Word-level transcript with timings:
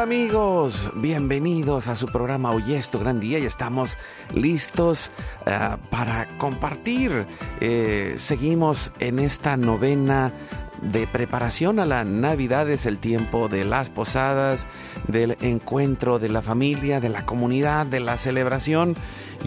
Hola 0.00 0.14
amigos, 0.14 0.88
bienvenidos 0.94 1.86
a 1.86 1.94
su 1.94 2.06
programa 2.06 2.52
Hoy 2.52 2.72
es 2.72 2.88
tu 2.88 2.98
gran 2.98 3.20
día 3.20 3.38
y 3.38 3.44
estamos 3.44 3.98
listos 4.34 5.10
eh, 5.44 5.58
para 5.90 6.26
compartir. 6.38 7.26
Eh, 7.60 8.14
seguimos 8.16 8.92
en 8.98 9.18
esta 9.18 9.58
novena 9.58 10.32
de 10.80 11.06
preparación 11.06 11.78
a 11.80 11.84
la 11.84 12.04
Navidad, 12.04 12.70
es 12.70 12.86
el 12.86 12.96
tiempo 12.96 13.48
de 13.48 13.64
las 13.64 13.90
posadas, 13.90 14.66
del 15.06 15.36
encuentro 15.42 16.18
de 16.18 16.30
la 16.30 16.40
familia, 16.40 16.98
de 16.98 17.10
la 17.10 17.26
comunidad, 17.26 17.84
de 17.84 18.00
la 18.00 18.16
celebración, 18.16 18.96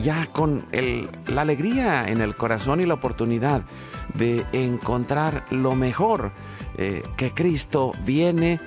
ya 0.04 0.28
con 0.28 0.66
el- 0.72 1.10
la 1.26 1.42
alegría 1.42 2.06
en 2.06 2.22
el 2.22 2.36
corazón 2.36 2.80
y 2.80 2.86
la 2.86 2.94
oportunidad 2.94 3.64
de 4.14 4.46
encontrar 4.52 5.46
lo 5.50 5.74
mejor 5.74 6.32
eh, 6.78 7.02
que 7.18 7.32
Cristo 7.32 7.92
viene 8.06 8.60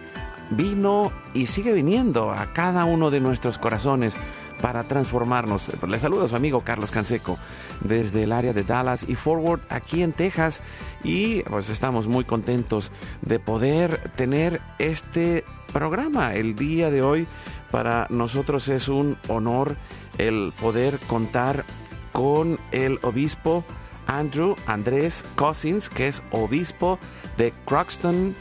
vino 0.51 1.13
y 1.35 1.47
sigue 1.47 1.73
viniendo 1.73 2.31
a 2.31 2.53
cada 2.53 2.85
uno 2.85 3.11
de 3.11 3.21
nuestros 3.21 3.59
corazones 3.59 4.17
para 4.61 4.85
transformarnos. 4.85 5.73
Les 5.87 6.01
saluda 6.01 6.29
su 6.29 6.37
amigo 6.37 6.63
Carlos 6.63 6.91
Canseco 6.91 7.39
desde 7.81 8.23
el 8.23 8.33
área 8.33 8.53
de 8.53 8.65
Dallas 8.65 9.05
y 9.07 9.15
Forward 9.15 9.61
aquí 9.69 10.03
en 10.03 10.13
Texas 10.13 10.61
y 11.05 11.43
pues 11.43 11.69
estamos 11.69 12.07
muy 12.07 12.25
contentos 12.25 12.91
de 13.23 13.39
poder 13.39 14.11
tener 14.17 14.61
este 14.79 15.45
programa 15.73 16.35
el 16.35 16.57
día 16.57 16.91
de 16.91 17.03
hoy. 17.03 17.27
Para 17.71 18.07
nosotros 18.11 18.69
es 18.69 18.89
un 18.89 19.19
honor 19.29 19.77
el 20.19 20.53
poder 20.61 20.99
contar 21.01 21.65
con 22.13 22.59
el 22.73 22.99
obispo 23.03 23.65
Andrew 24.07 24.57
Andrés 24.67 25.25
Cousins, 25.35 25.91
que 25.91 26.09
es 26.09 26.23
obispo 26.31 26.99
de 27.37 27.53
Croxton, 27.67 28.35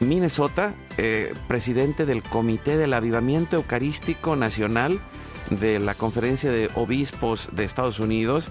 Minnesota, 0.00 0.74
eh, 0.98 1.34
presidente 1.48 2.06
del 2.06 2.22
Comité 2.22 2.76
del 2.76 2.94
Avivamiento 2.94 3.56
Eucarístico 3.56 4.36
Nacional 4.36 4.98
de 5.50 5.78
la 5.78 5.94
Conferencia 5.94 6.50
de 6.50 6.70
Obispos 6.74 7.48
de 7.52 7.64
Estados 7.64 8.00
Unidos 8.00 8.48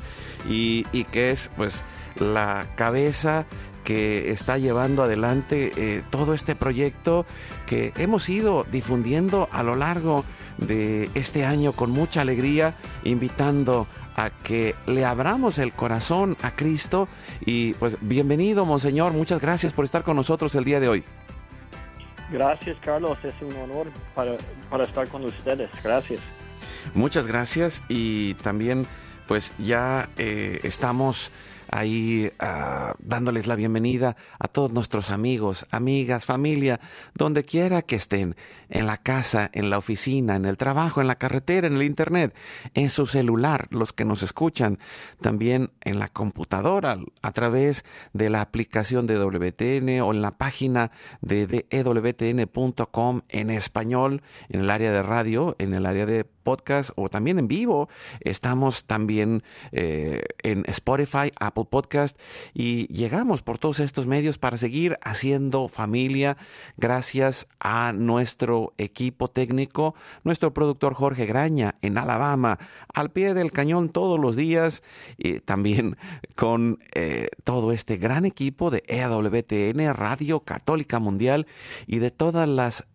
y, 0.49 0.83
que 1.11 1.31
es 1.31 1.49
pues 1.57 1.81
la 2.19 2.65
cabeza 2.75 3.45
que 3.83 4.31
está 4.31 4.57
llevando 4.57 5.03
adelante 5.03 5.71
eh, 5.75 6.03
todo 6.09 6.33
este 6.33 6.55
proyecto 6.55 7.25
que 7.65 7.93
hemos 7.97 8.29
ido 8.29 8.65
difundiendo 8.71 9.49
a 9.51 9.63
lo 9.63 9.75
largo 9.75 10.23
de 10.57 11.09
este 11.13 11.45
año 11.45 11.73
con 11.73 11.91
mucha 11.91 12.21
alegría, 12.21 12.75
invitando 13.03 13.87
a 14.15 14.29
que 14.29 14.75
le 14.87 15.03
abramos 15.03 15.57
el 15.57 15.73
corazón 15.73 16.37
a 16.41 16.51
Cristo 16.51 17.07
y 17.45 17.73
pues 17.73 17.97
bienvenido, 18.01 18.65
Monseñor, 18.65 19.11
muchas 19.13 19.41
gracias 19.41 19.73
por 19.73 19.85
estar 19.85 20.03
con 20.03 20.15
nosotros 20.15 20.55
el 20.55 20.63
día 20.63 20.79
de 20.79 20.87
hoy. 20.87 21.03
Gracias, 22.31 22.77
Carlos. 22.83 23.17
Es 23.23 23.33
un 23.41 23.55
honor 23.57 23.87
para, 24.13 24.37
para 24.69 24.83
estar 24.83 25.07
con 25.07 25.23
ustedes. 25.25 25.69
Gracias. 25.83 26.21
Muchas 26.93 27.27
gracias 27.27 27.83
y 27.87 28.35
también 28.35 28.85
pues 29.27 29.51
ya 29.57 30.09
eh, 30.17 30.59
estamos 30.63 31.31
ahí 31.71 32.31
ah, 32.39 32.95
dándoles 32.99 33.47
la 33.47 33.55
bienvenida 33.55 34.15
a 34.39 34.47
todos 34.47 34.71
nuestros 34.71 35.09
amigos, 35.09 35.65
amigas, 35.71 36.25
familia, 36.25 36.79
donde 37.13 37.43
quiera 37.43 37.81
que 37.81 37.95
estén, 37.95 38.35
en 38.69 38.87
la 38.87 38.97
casa, 38.97 39.49
en 39.53 39.69
la 39.69 39.77
oficina, 39.77 40.35
en 40.35 40.45
el 40.45 40.57
trabajo, 40.57 41.01
en 41.01 41.07
la 41.07 41.15
carretera, 41.15 41.67
en 41.67 41.75
el 41.75 41.83
internet, 41.83 42.35
en 42.73 42.89
su 42.89 43.05
celular, 43.05 43.67
los 43.69 43.93
que 43.93 44.05
nos 44.05 44.23
escuchan, 44.23 44.79
también 45.21 45.71
en 45.81 45.99
la 45.99 46.09
computadora, 46.09 46.97
a 47.21 47.31
través 47.31 47.85
de 48.13 48.29
la 48.29 48.41
aplicación 48.41 49.07
de 49.07 49.17
WTN 49.17 50.01
o 50.01 50.11
en 50.11 50.21
la 50.21 50.31
página 50.31 50.91
de, 51.21 51.47
de 51.47 51.65
ewtn.com 51.69 53.21
en 53.29 53.49
español, 53.49 54.21
en 54.49 54.61
el 54.61 54.69
área 54.69 54.91
de 54.91 55.03
radio, 55.03 55.55
en 55.59 55.73
el 55.73 55.85
área 55.85 56.05
de 56.05 56.25
podcast 56.45 56.91
o 56.95 57.09
también 57.09 57.39
en 57.39 57.49
vivo. 57.49 57.89
Estamos 58.21 58.85
también 58.85 59.43
eh, 59.73 60.23
en 60.43 60.63
Spotify, 60.67 61.31
Apple 61.37 61.65
Podcast 61.69 62.17
y 62.53 62.87
llegamos 62.87 63.41
por 63.41 63.57
todos 63.57 63.81
estos 63.81 64.07
medios 64.07 64.37
para 64.37 64.57
seguir 64.57 64.97
haciendo 65.01 65.67
familia 65.67 66.37
gracias 66.77 67.47
a 67.59 67.91
nuestro 67.91 68.73
equipo 68.77 69.27
técnico, 69.27 69.95
nuestro 70.23 70.53
productor 70.53 70.93
Jorge 70.93 71.25
Graña 71.25 71.73
en 71.81 71.97
Alabama, 71.97 72.59
al 72.93 73.11
pie 73.11 73.33
del 73.33 73.51
cañón 73.51 73.89
todos 73.89 74.19
los 74.19 74.35
días 74.35 74.83
y 75.17 75.39
también 75.39 75.97
con 76.35 76.79
eh, 76.93 77.27
todo 77.43 77.71
este 77.71 77.97
gran 77.97 78.23
equipo 78.25 78.69
de 78.69 78.83
EWTN, 78.87 79.93
Radio 79.95 80.41
Católica 80.41 80.99
Mundial 80.99 81.47
y 81.87 81.99
de 81.99 82.11
todas 82.11 82.47
las 82.47 82.85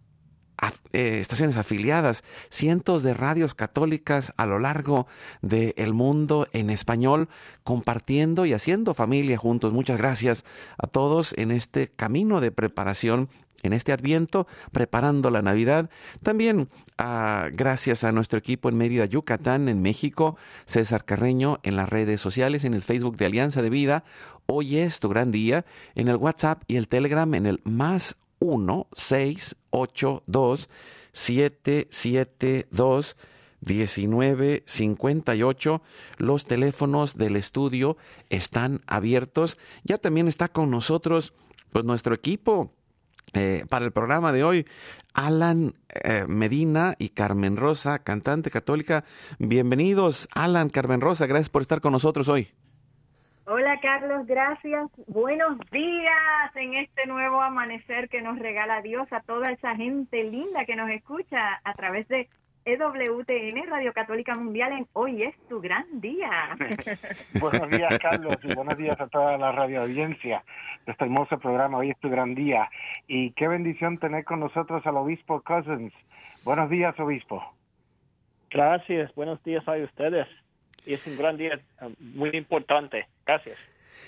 eh, 0.93 1.19
estaciones 1.21 1.57
afiliadas, 1.57 2.23
cientos 2.51 3.03
de 3.03 3.15
radios 3.15 3.55
católicas 3.55 4.33
a 4.37 4.47
lo 4.47 4.59
largo 4.59 5.07
del 5.41 5.95
mundo 5.95 6.49
en 6.53 6.71
español, 6.71 7.29
compartiendo 7.65 8.45
y 8.47 8.53
haciendo 8.53 8.95
familia 8.95 9.39
juntos. 9.39 9.73
Muchas 9.73 9.99
gracias 9.99 10.45
a 10.79 10.87
todos 10.87 11.35
en 11.39 11.51
este 11.51 11.89
camino 11.89 12.41
de 12.41 12.53
preparación. 12.53 13.29
En 13.63 13.75
este 13.75 13.93
adviento, 13.93 14.47
preparando 14.73 15.29
la 15.31 15.43
Navidad. 15.43 15.91
También 16.23 16.71
ah, 16.97 17.49
gracias 17.53 18.05
a 18.05 18.13
nuestro 18.13 18.39
equipo 18.39 18.71
en 18.71 18.79
Mérida, 18.79 19.05
Yucatán, 19.05 19.69
en 19.69 19.83
México, 19.83 20.39
César 20.65 21.05
Carreño, 21.05 21.61
en 21.63 21.77
las 21.77 21.87
redes 21.87 22.23
sociales, 22.23 22.65
en 22.65 22.73
el 22.73 22.81
Facebook 22.81 23.19
de 23.19 23.27
Alianza 23.27 23.61
de 23.61 23.69
Vida. 23.69 24.05
Hoy 24.47 24.79
es 24.79 24.99
tu 24.99 25.11
gran 25.11 25.31
día, 25.31 25.67
en 25.95 26.09
el 26.09 26.17
WhatsApp 26.17 26.63
y 26.69 26.77
el 26.77 26.89
Telegram, 26.89 27.35
en 27.35 27.45
el 27.45 27.61
más 27.65 28.17
1 28.41 28.89
6 28.93 29.57
8 29.71 30.23
2 30.27 30.69
7 31.13 31.89
7 31.91 32.69
2 32.71 33.17
19 33.61 34.65
58. 34.67 35.83
Los 36.19 36.47
teléfonos 36.47 37.17
del 37.17 37.37
estudio 37.37 37.97
están 38.31 38.81
abiertos. 38.87 39.59
Ya 39.85 39.99
también 39.99 40.29
está 40.29 40.49
con 40.49 40.71
nosotros 40.71 41.35
pues 41.71 41.85
nuestro 41.85 42.15
equipo 42.15 42.73
eh, 43.35 43.65
para 43.69 43.85
el 43.85 43.93
programa 43.93 44.33
de 44.33 44.45
hoy. 44.45 44.67
Alan 45.13 45.75
eh, 45.89 46.25
Medina 46.29 46.95
y 46.99 47.11
Carmen 47.11 47.57
Rosa, 47.57 47.99
cantante 48.01 48.51
católica. 48.51 49.05
Bienvenidos, 49.39 50.29
Alan, 50.35 50.71
Carmen 50.71 51.01
Rosa, 51.01 51.27
gracias 51.27 51.49
por 51.49 51.63
estar 51.63 51.81
con 51.81 51.93
nosotros 51.93 52.29
hoy. 52.29 52.49
Hola 53.53 53.81
Carlos, 53.81 54.29
gracias. 54.29 54.89
Buenos 55.09 55.59
días 55.73 56.55
en 56.55 56.75
este 56.75 57.05
nuevo 57.07 57.43
amanecer 57.43 58.09
que 58.09 58.23
nos 58.23 58.39
regala 58.39 58.81
Dios 58.81 59.13
a 59.13 59.23
toda 59.23 59.51
esa 59.51 59.75
gente 59.75 60.23
linda 60.23 60.65
que 60.65 60.77
nos 60.77 60.89
escucha 60.89 61.61
a 61.65 61.75
través 61.75 62.07
de 62.07 62.29
EWTN, 62.65 63.69
Radio 63.69 63.93
Católica 63.93 64.37
Mundial, 64.37 64.71
en 64.71 64.87
Hoy 64.93 65.25
es 65.25 65.35
tu 65.49 65.61
gran 65.61 65.85
día. 66.01 66.31
Buenos 67.41 67.69
días, 67.71 67.99
Carlos, 67.99 68.37
y 68.45 68.55
buenos 68.55 68.79
días 68.79 69.01
a 69.01 69.09
toda 69.09 69.37
la 69.37 69.51
radio 69.51 69.83
audiencia 69.83 70.45
de 70.87 70.93
este 70.93 71.07
hermoso 71.07 71.37
programa. 71.41 71.79
Hoy 71.79 71.91
es 71.91 71.99
tu 71.99 72.09
gran 72.09 72.37
día. 72.37 72.71
y 73.09 73.33
qué 73.33 73.49
bendición 73.49 73.99
tener 73.99 74.25
con 74.25 74.39
nosotros 74.39 74.87
al 74.87 74.97
obispo 74.97 75.41
Cousins. 75.41 75.93
Buenos 76.45 76.71
días, 76.71 76.95
obispo. 77.01 77.43
Gracias, 78.49 79.13
buenos 79.17 79.43
días 79.43 79.67
a 79.67 79.73
ustedes. 79.73 80.29
Y 80.87 80.95
es 80.95 81.07
un 81.07 81.17
gran 81.17 81.37
día 81.37 81.55
eh, 81.55 81.89
muy 81.99 82.31
importante. 82.31 83.07
Gracias. 83.27 83.59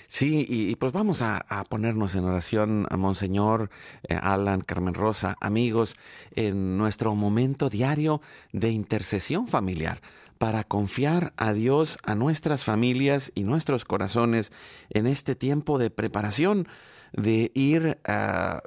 Sí, 0.07 0.45
y, 0.47 0.75
pues 0.75 0.91
vamos 0.91 1.21
a, 1.21 1.43
ponernos 1.69 2.15
en 2.15 2.25
oración 2.25 2.87
a 2.89 2.97
Monseñor 2.97 3.69
eh, 4.07 4.15
Alan, 4.21 4.61
Carmen 4.61 4.93
Rosa, 4.93 5.35
amigos, 5.39 5.95
en 6.35 6.77
nuestro 6.77 7.15
momento 7.15 7.69
diario 7.69 8.21
de 8.51 8.69
intercesión 8.69 9.47
familiar 9.47 10.01
para 10.37 10.63
confiar 10.65 11.33
a 11.37 11.53
Dios, 11.53 11.97
a 12.03 12.15
nuestras 12.15 12.65
familias 12.65 13.31
y 13.33 13.43
nuestros 13.43 13.85
corazones 13.85 14.51
en 14.89 15.07
este 15.07 15.35
tiempo 15.35 15.77
de 15.77 15.89
preparación, 15.89 16.67
de 17.13 17.51
ir 17.53 17.97
ah, 18.05 18.61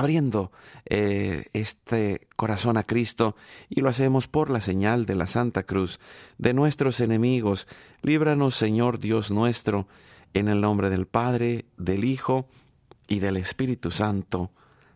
abriendo 0.00 0.50
eh, 0.86 1.50
este 1.52 2.26
corazón 2.36 2.78
a 2.78 2.84
Cristo 2.84 3.36
y 3.68 3.82
lo 3.82 3.90
hacemos 3.90 4.28
por 4.28 4.48
la 4.48 4.62
señal 4.62 5.04
de 5.04 5.14
la 5.14 5.26
Santa 5.26 5.64
Cruz 5.64 6.00
de 6.38 6.54
nuestros 6.54 7.00
enemigos. 7.00 7.68
Líbranos, 8.00 8.54
Señor 8.54 8.98
Dios 8.98 9.30
nuestro, 9.30 9.86
en 10.32 10.48
el 10.48 10.62
nombre 10.62 10.88
del 10.88 11.06
Padre, 11.06 11.66
del 11.76 12.04
Hijo 12.04 12.48
y 13.08 13.18
del 13.18 13.36
Espíritu 13.36 13.90
Santo. 13.90 14.50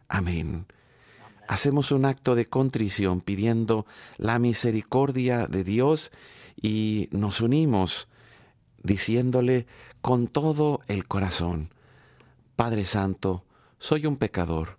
Amén. 0.09 0.65
Hacemos 1.49 1.93
un 1.93 2.07
acto 2.07 2.35
de 2.35 2.47
contrición 2.47 3.21
pidiendo 3.21 3.85
la 4.17 4.39
misericordia 4.39 5.47
de 5.47 5.65
Dios 5.65 6.13
y 6.57 7.11
nos 7.13 7.43
unimos 7.43 8.09
diciéndole 8.83 9.67
con 10.01 10.29
todo 10.29 10.81
el 10.89 11.07
corazón, 11.07 11.75
Padre 12.57 12.87
Santo, 12.87 13.45
soy 13.79 14.07
un 14.07 14.17
pecador, 14.17 14.79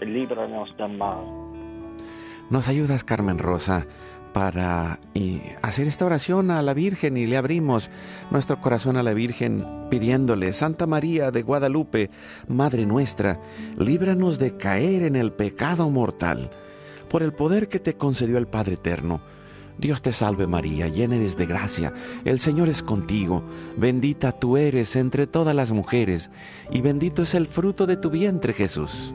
líbranos 0.00 0.76
del 0.76 0.96
mal. 0.96 1.24
Nos 2.50 2.68
ayudas, 2.68 3.04
Carmen 3.04 3.38
Rosa 3.38 3.86
para 4.32 4.98
hacer 5.62 5.88
esta 5.88 6.04
oración 6.04 6.50
a 6.50 6.62
la 6.62 6.74
Virgen 6.74 7.16
y 7.16 7.24
le 7.24 7.36
abrimos 7.36 7.90
nuestro 8.30 8.60
corazón 8.60 8.96
a 8.96 9.02
la 9.02 9.14
Virgen 9.14 9.66
pidiéndole, 9.90 10.52
Santa 10.52 10.86
María 10.86 11.30
de 11.30 11.42
Guadalupe, 11.42 12.10
Madre 12.48 12.86
nuestra, 12.86 13.40
líbranos 13.76 14.38
de 14.38 14.56
caer 14.56 15.02
en 15.02 15.16
el 15.16 15.32
pecado 15.32 15.90
mortal, 15.90 16.50
por 17.08 17.22
el 17.22 17.32
poder 17.32 17.68
que 17.68 17.80
te 17.80 17.94
concedió 17.94 18.38
el 18.38 18.46
Padre 18.46 18.74
Eterno. 18.74 19.20
Dios 19.78 20.02
te 20.02 20.12
salve 20.12 20.46
María, 20.46 20.88
llena 20.88 21.16
eres 21.16 21.36
de 21.36 21.46
gracia, 21.46 21.92
el 22.24 22.38
Señor 22.38 22.68
es 22.68 22.82
contigo, 22.82 23.42
bendita 23.76 24.32
tú 24.32 24.56
eres 24.56 24.94
entre 24.94 25.26
todas 25.26 25.54
las 25.54 25.72
mujeres, 25.72 26.30
y 26.70 26.82
bendito 26.82 27.22
es 27.22 27.34
el 27.34 27.46
fruto 27.46 27.86
de 27.86 27.96
tu 27.96 28.10
vientre 28.10 28.52
Jesús. 28.52 29.14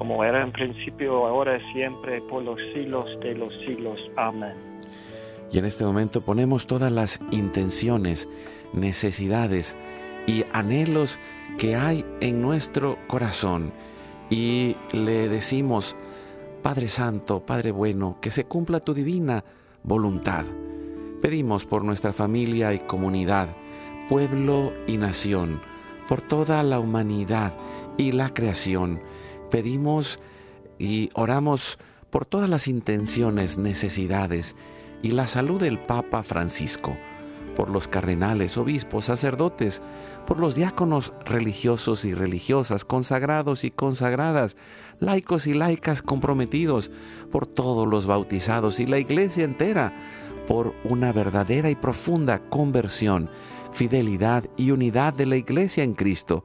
como 0.00 0.24
era 0.24 0.42
en 0.42 0.50
principio, 0.50 1.26
ahora 1.26 1.58
y 1.58 1.72
siempre, 1.74 2.22
por 2.22 2.42
los 2.42 2.58
siglos 2.72 3.04
de 3.20 3.34
los 3.34 3.52
siglos. 3.66 4.00
Amén. 4.16 4.54
Y 5.52 5.58
en 5.58 5.66
este 5.66 5.84
momento 5.84 6.22
ponemos 6.22 6.66
todas 6.66 6.90
las 6.90 7.20
intenciones, 7.30 8.26
necesidades 8.72 9.76
y 10.26 10.46
anhelos 10.54 11.18
que 11.58 11.76
hay 11.76 12.02
en 12.22 12.40
nuestro 12.40 12.96
corazón 13.08 13.74
y 14.30 14.74
le 14.92 15.28
decimos, 15.28 15.94
Padre 16.62 16.88
Santo, 16.88 17.40
Padre 17.44 17.70
Bueno, 17.70 18.16
que 18.22 18.30
se 18.30 18.44
cumpla 18.44 18.80
tu 18.80 18.94
divina 18.94 19.44
voluntad. 19.82 20.46
Pedimos 21.20 21.66
por 21.66 21.84
nuestra 21.84 22.14
familia 22.14 22.72
y 22.72 22.78
comunidad, 22.78 23.50
pueblo 24.08 24.72
y 24.86 24.96
nación, 24.96 25.60
por 26.08 26.22
toda 26.22 26.62
la 26.62 26.80
humanidad 26.80 27.52
y 27.98 28.12
la 28.12 28.32
creación, 28.32 29.02
pedimos 29.50 30.18
y 30.78 31.10
oramos 31.14 31.78
por 32.10 32.24
todas 32.24 32.48
las 32.48 32.68
intenciones, 32.68 33.58
necesidades 33.58 34.56
y 35.02 35.12
la 35.12 35.26
salud 35.26 35.60
del 35.60 35.78
Papa 35.78 36.22
Francisco, 36.22 36.96
por 37.56 37.70
los 37.70 37.88
cardenales, 37.88 38.56
obispos, 38.56 39.06
sacerdotes, 39.06 39.82
por 40.26 40.38
los 40.38 40.54
diáconos 40.54 41.12
religiosos 41.24 42.04
y 42.04 42.14
religiosas, 42.14 42.84
consagrados 42.84 43.64
y 43.64 43.70
consagradas, 43.70 44.56
laicos 44.98 45.46
y 45.46 45.54
laicas 45.54 46.02
comprometidos, 46.02 46.90
por 47.30 47.46
todos 47.46 47.86
los 47.86 48.06
bautizados 48.06 48.80
y 48.80 48.86
la 48.86 48.98
iglesia 48.98 49.44
entera, 49.44 49.92
por 50.46 50.74
una 50.84 51.12
verdadera 51.12 51.70
y 51.70 51.74
profunda 51.74 52.38
conversión, 52.38 53.28
fidelidad 53.72 54.44
y 54.56 54.70
unidad 54.72 55.14
de 55.14 55.26
la 55.26 55.36
iglesia 55.36 55.84
en 55.84 55.94
Cristo, 55.94 56.44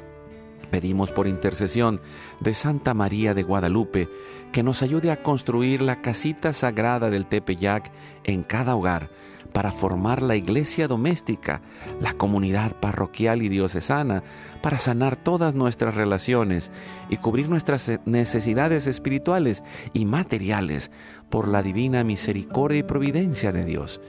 Pedimos 0.71 1.11
por 1.11 1.27
intercesión 1.27 1.99
de 2.39 2.53
Santa 2.53 2.93
María 2.93 3.33
de 3.33 3.43
Guadalupe, 3.43 4.07
que 4.51 4.63
nos 4.63 4.81
ayude 4.81 5.11
a 5.11 5.21
construir 5.21 5.81
la 5.81 6.01
casita 6.01 6.53
sagrada 6.53 7.09
del 7.09 7.25
Tepeyac 7.25 7.91
en 8.23 8.43
cada 8.43 8.75
hogar, 8.75 9.09
para 9.51 9.71
formar 9.71 10.21
la 10.21 10.37
iglesia 10.37 10.87
doméstica, 10.87 11.61
la 11.99 12.13
comunidad 12.13 12.79
parroquial 12.79 13.41
y 13.41 13.49
diocesana, 13.49 14.23
para 14.61 14.79
sanar 14.79 15.17
todas 15.17 15.53
nuestras 15.53 15.95
relaciones 15.95 16.71
y 17.09 17.17
cubrir 17.17 17.49
nuestras 17.49 17.99
necesidades 18.05 18.87
espirituales 18.87 19.63
y 19.93 20.05
materiales 20.05 20.89
por 21.29 21.49
la 21.49 21.63
divina 21.63 22.05
misericordia 22.05 22.79
y 22.79 22.83
providencia 22.83 23.51
de 23.51 23.65
Dios. 23.65 23.99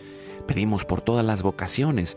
Pedimos 0.46 0.84
por 0.84 1.00
todas 1.00 1.24
las 1.24 1.42
vocaciones, 1.42 2.16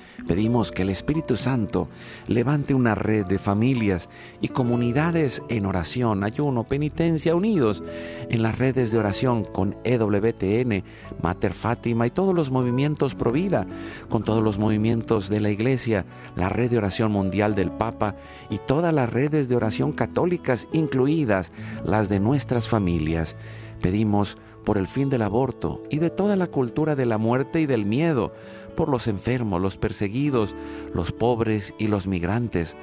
Pedimos 0.27 0.71
que 0.71 0.83
el 0.83 0.89
Espíritu 0.89 1.35
Santo 1.35 1.87
levante 2.27 2.73
una 2.73 2.95
red 2.95 3.25
de 3.25 3.39
familias 3.39 4.09
y 4.39 4.49
comunidades 4.49 5.41
en 5.49 5.65
oración, 5.65 6.23
ayuno, 6.23 6.63
penitencia, 6.63 7.35
unidos 7.35 7.83
en 8.29 8.43
las 8.43 8.57
redes 8.57 8.91
de 8.91 8.99
oración 8.99 9.43
con 9.43 9.75
EWTN, 9.83 10.83
Mater 11.21 11.53
Fátima 11.53 12.07
y 12.07 12.11
todos 12.11 12.35
los 12.35 12.51
movimientos 12.51 13.15
pro 13.15 13.31
vida, 13.31 13.65
con 14.09 14.23
todos 14.23 14.43
los 14.43 14.57
movimientos 14.57 15.29
de 15.29 15.39
la 15.39 15.49
Iglesia, 15.49 16.05
la 16.35 16.49
red 16.49 16.69
de 16.69 16.77
oración 16.77 17.11
mundial 17.11 17.55
del 17.55 17.71
Papa 17.71 18.15
y 18.49 18.59
todas 18.59 18.93
las 18.93 19.09
redes 19.09 19.49
de 19.49 19.55
oración 19.55 19.91
católicas, 19.91 20.67
incluidas 20.71 21.51
las 21.83 22.09
de 22.09 22.19
nuestras 22.19 22.69
familias. 22.69 23.35
Pedimos 23.81 24.37
por 24.63 24.77
el 24.77 24.87
fin 24.87 25.09
del 25.09 25.23
aborto 25.23 25.81
y 25.89 25.97
de 25.97 26.09
toda 26.09 26.35
la 26.35 26.47
cultura 26.47 26.95
de 26.95 27.05
la 27.05 27.17
muerte 27.17 27.61
y 27.61 27.65
del 27.65 27.85
miedo, 27.85 28.33
por 28.71 28.89
los 28.89 29.07
enfermos, 29.07 29.61
los 29.61 29.77
perseguidos, 29.77 30.55
los 30.93 31.11
pobres 31.11 31.73
y 31.77 31.87
los 31.87 32.07
migrantes, 32.07 32.75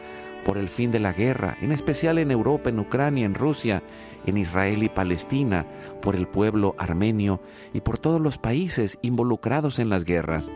por 0.45 0.57
el 0.59 0.69
fin 0.69 0.91
de 0.91 1.01
la 1.01 1.13
guerra, 1.13 1.57
en 1.61 1.73
especial 1.73 2.19
en 2.19 2.31
Europa, 2.31 2.71
en 2.71 2.79
Ucrania, 2.79 3.27
en 3.27 3.35
Rusia, 3.35 3.83
en 4.27 4.39
Israel 4.39 4.83
y 4.83 4.89
Palestina, 4.89 5.67
por 6.01 6.17
el 6.17 6.27
pueblo 6.27 6.75
armenio 6.79 7.41
y 7.73 7.81
por 7.81 7.99
todos 7.99 8.21
los 8.21 8.39
países 8.39 8.99
involucrados 9.03 9.79
en 9.79 9.89
las 9.89 10.05
guerras. 10.05 10.51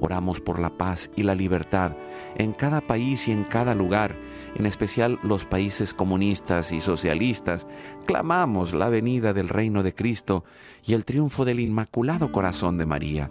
Oramos 0.00 0.40
por 0.40 0.58
la 0.58 0.70
paz 0.70 1.10
y 1.14 1.22
la 1.22 1.34
libertad 1.34 1.92
en 2.36 2.52
cada 2.52 2.80
país 2.80 3.28
y 3.28 3.32
en 3.32 3.44
cada 3.44 3.74
lugar, 3.74 4.16
en 4.56 4.66
especial 4.66 5.18
los 5.22 5.44
países 5.44 5.92
comunistas 5.92 6.72
y 6.72 6.80
socialistas. 6.80 7.66
Clamamos 8.06 8.72
la 8.72 8.88
venida 8.88 9.32
del 9.32 9.48
reino 9.48 9.82
de 9.82 9.94
Cristo 9.94 10.44
y 10.86 10.94
el 10.94 11.04
triunfo 11.04 11.44
del 11.44 11.60
Inmaculado 11.60 12.32
Corazón 12.32 12.78
de 12.78 12.86
María. 12.86 13.30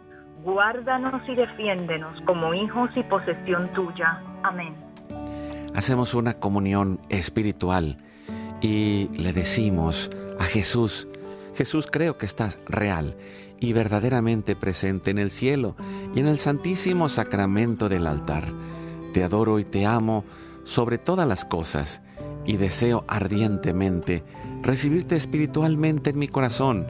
guárdanos 0.43 1.21
y 1.27 1.35
defiéndenos 1.35 2.19
como 2.25 2.53
hijos 2.53 2.89
y 2.95 3.03
posesión 3.03 3.71
tuya. 3.73 4.21
Amén. 4.43 4.75
Hacemos 5.75 6.13
una 6.13 6.33
comunión 6.33 6.99
espiritual 7.09 7.97
y 8.61 9.09
le 9.17 9.33
decimos 9.33 10.09
a 10.39 10.43
Jesús, 10.43 11.07
Jesús 11.55 11.87
creo 11.89 12.17
que 12.17 12.25
estás 12.25 12.59
real 12.65 13.15
y 13.59 13.73
verdaderamente 13.73 14.55
presente 14.55 15.11
en 15.11 15.17
el 15.17 15.29
cielo 15.29 15.75
y 16.15 16.19
en 16.19 16.27
el 16.27 16.37
santísimo 16.37 17.09
sacramento 17.09 17.89
del 17.89 18.07
altar. 18.07 18.45
Te 19.13 19.23
adoro 19.23 19.59
y 19.59 19.63
te 19.63 19.85
amo 19.85 20.25
sobre 20.63 20.97
todas 20.97 21.27
las 21.27 21.45
cosas 21.45 22.01
y 22.45 22.57
deseo 22.57 23.05
ardientemente 23.07 24.23
recibirte 24.61 25.15
espiritualmente 25.15 26.09
en 26.09 26.19
mi 26.19 26.27
corazón. 26.27 26.87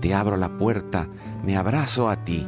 Te 0.00 0.14
abro 0.14 0.36
la 0.36 0.58
puerta, 0.58 1.06
me 1.44 1.56
abrazo 1.56 2.08
a 2.08 2.24
ti 2.24 2.46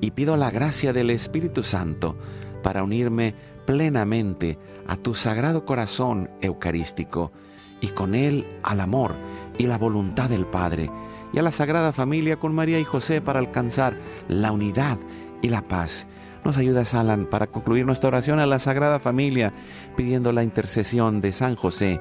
y 0.00 0.12
pido 0.12 0.36
la 0.36 0.50
gracia 0.50 0.92
del 0.92 1.10
Espíritu 1.10 1.62
Santo 1.62 2.16
para 2.62 2.82
unirme 2.82 3.34
plenamente 3.66 4.58
a 4.86 4.96
tu 4.96 5.14
sagrado 5.14 5.64
corazón 5.64 6.30
eucarístico 6.40 7.32
y 7.80 7.88
con 7.88 8.14
él 8.14 8.46
al 8.62 8.80
amor 8.80 9.14
y 9.58 9.66
la 9.66 9.78
voluntad 9.78 10.28
del 10.28 10.46
Padre 10.46 10.90
y 11.32 11.38
a 11.38 11.42
la 11.42 11.52
Sagrada 11.52 11.92
Familia 11.92 12.36
con 12.36 12.54
María 12.54 12.78
y 12.80 12.84
José 12.84 13.20
para 13.20 13.38
alcanzar 13.38 13.94
la 14.28 14.52
unidad 14.52 14.98
y 15.42 15.48
la 15.48 15.62
paz. 15.62 16.06
Nos 16.44 16.56
ayudas, 16.56 16.94
Alan, 16.94 17.26
para 17.26 17.48
concluir 17.48 17.84
nuestra 17.84 18.08
oración 18.08 18.38
a 18.38 18.46
la 18.46 18.58
Sagrada 18.58 18.98
Familia, 18.98 19.52
pidiendo 19.96 20.32
la 20.32 20.42
intercesión 20.42 21.20
de 21.20 21.32
San 21.32 21.54
José, 21.54 22.00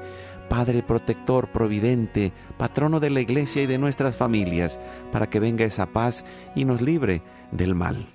Padre 0.49 0.81
protector, 0.81 1.47
providente, 1.47 2.31
patrono 2.57 2.99
de 2.99 3.11
la 3.11 3.21
Iglesia 3.21 3.61
y 3.63 3.67
de 3.67 3.77
nuestras 3.77 4.17
familias, 4.17 4.79
para 5.11 5.27
que 5.27 5.39
venga 5.39 5.63
esa 5.63 5.85
paz 5.85 6.25
y 6.55 6.65
nos 6.65 6.81
libre 6.81 7.21
del 7.51 7.75
mal. 7.75 8.07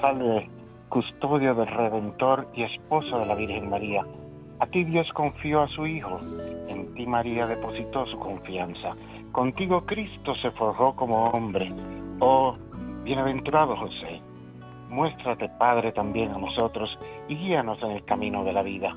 Salve, 0.00 0.48
custodio 0.88 1.54
del 1.54 1.66
Redentor 1.66 2.48
y 2.54 2.62
esposo 2.62 3.18
de 3.18 3.26
la 3.26 3.34
Virgen 3.34 3.68
María. 3.68 4.04
A 4.58 4.66
ti 4.66 4.84
Dios 4.84 5.06
confió 5.12 5.62
a 5.62 5.68
su 5.68 5.86
Hijo, 5.86 6.18
en 6.68 6.94
ti 6.94 7.06
María 7.06 7.46
depositó 7.46 8.06
su 8.06 8.18
confianza. 8.18 8.90
Contigo 9.32 9.84
Cristo 9.84 10.34
se 10.36 10.50
forjó 10.52 10.96
como 10.96 11.26
hombre. 11.28 11.70
Oh, 12.20 12.56
bienaventurado 13.04 13.76
José, 13.76 14.22
muéstrate 14.88 15.50
Padre 15.58 15.92
también 15.92 16.30
a 16.30 16.38
nosotros 16.38 16.98
y 17.28 17.34
guíanos 17.36 17.82
en 17.82 17.90
el 17.90 18.04
camino 18.06 18.44
de 18.44 18.52
la 18.54 18.62
vida. 18.62 18.96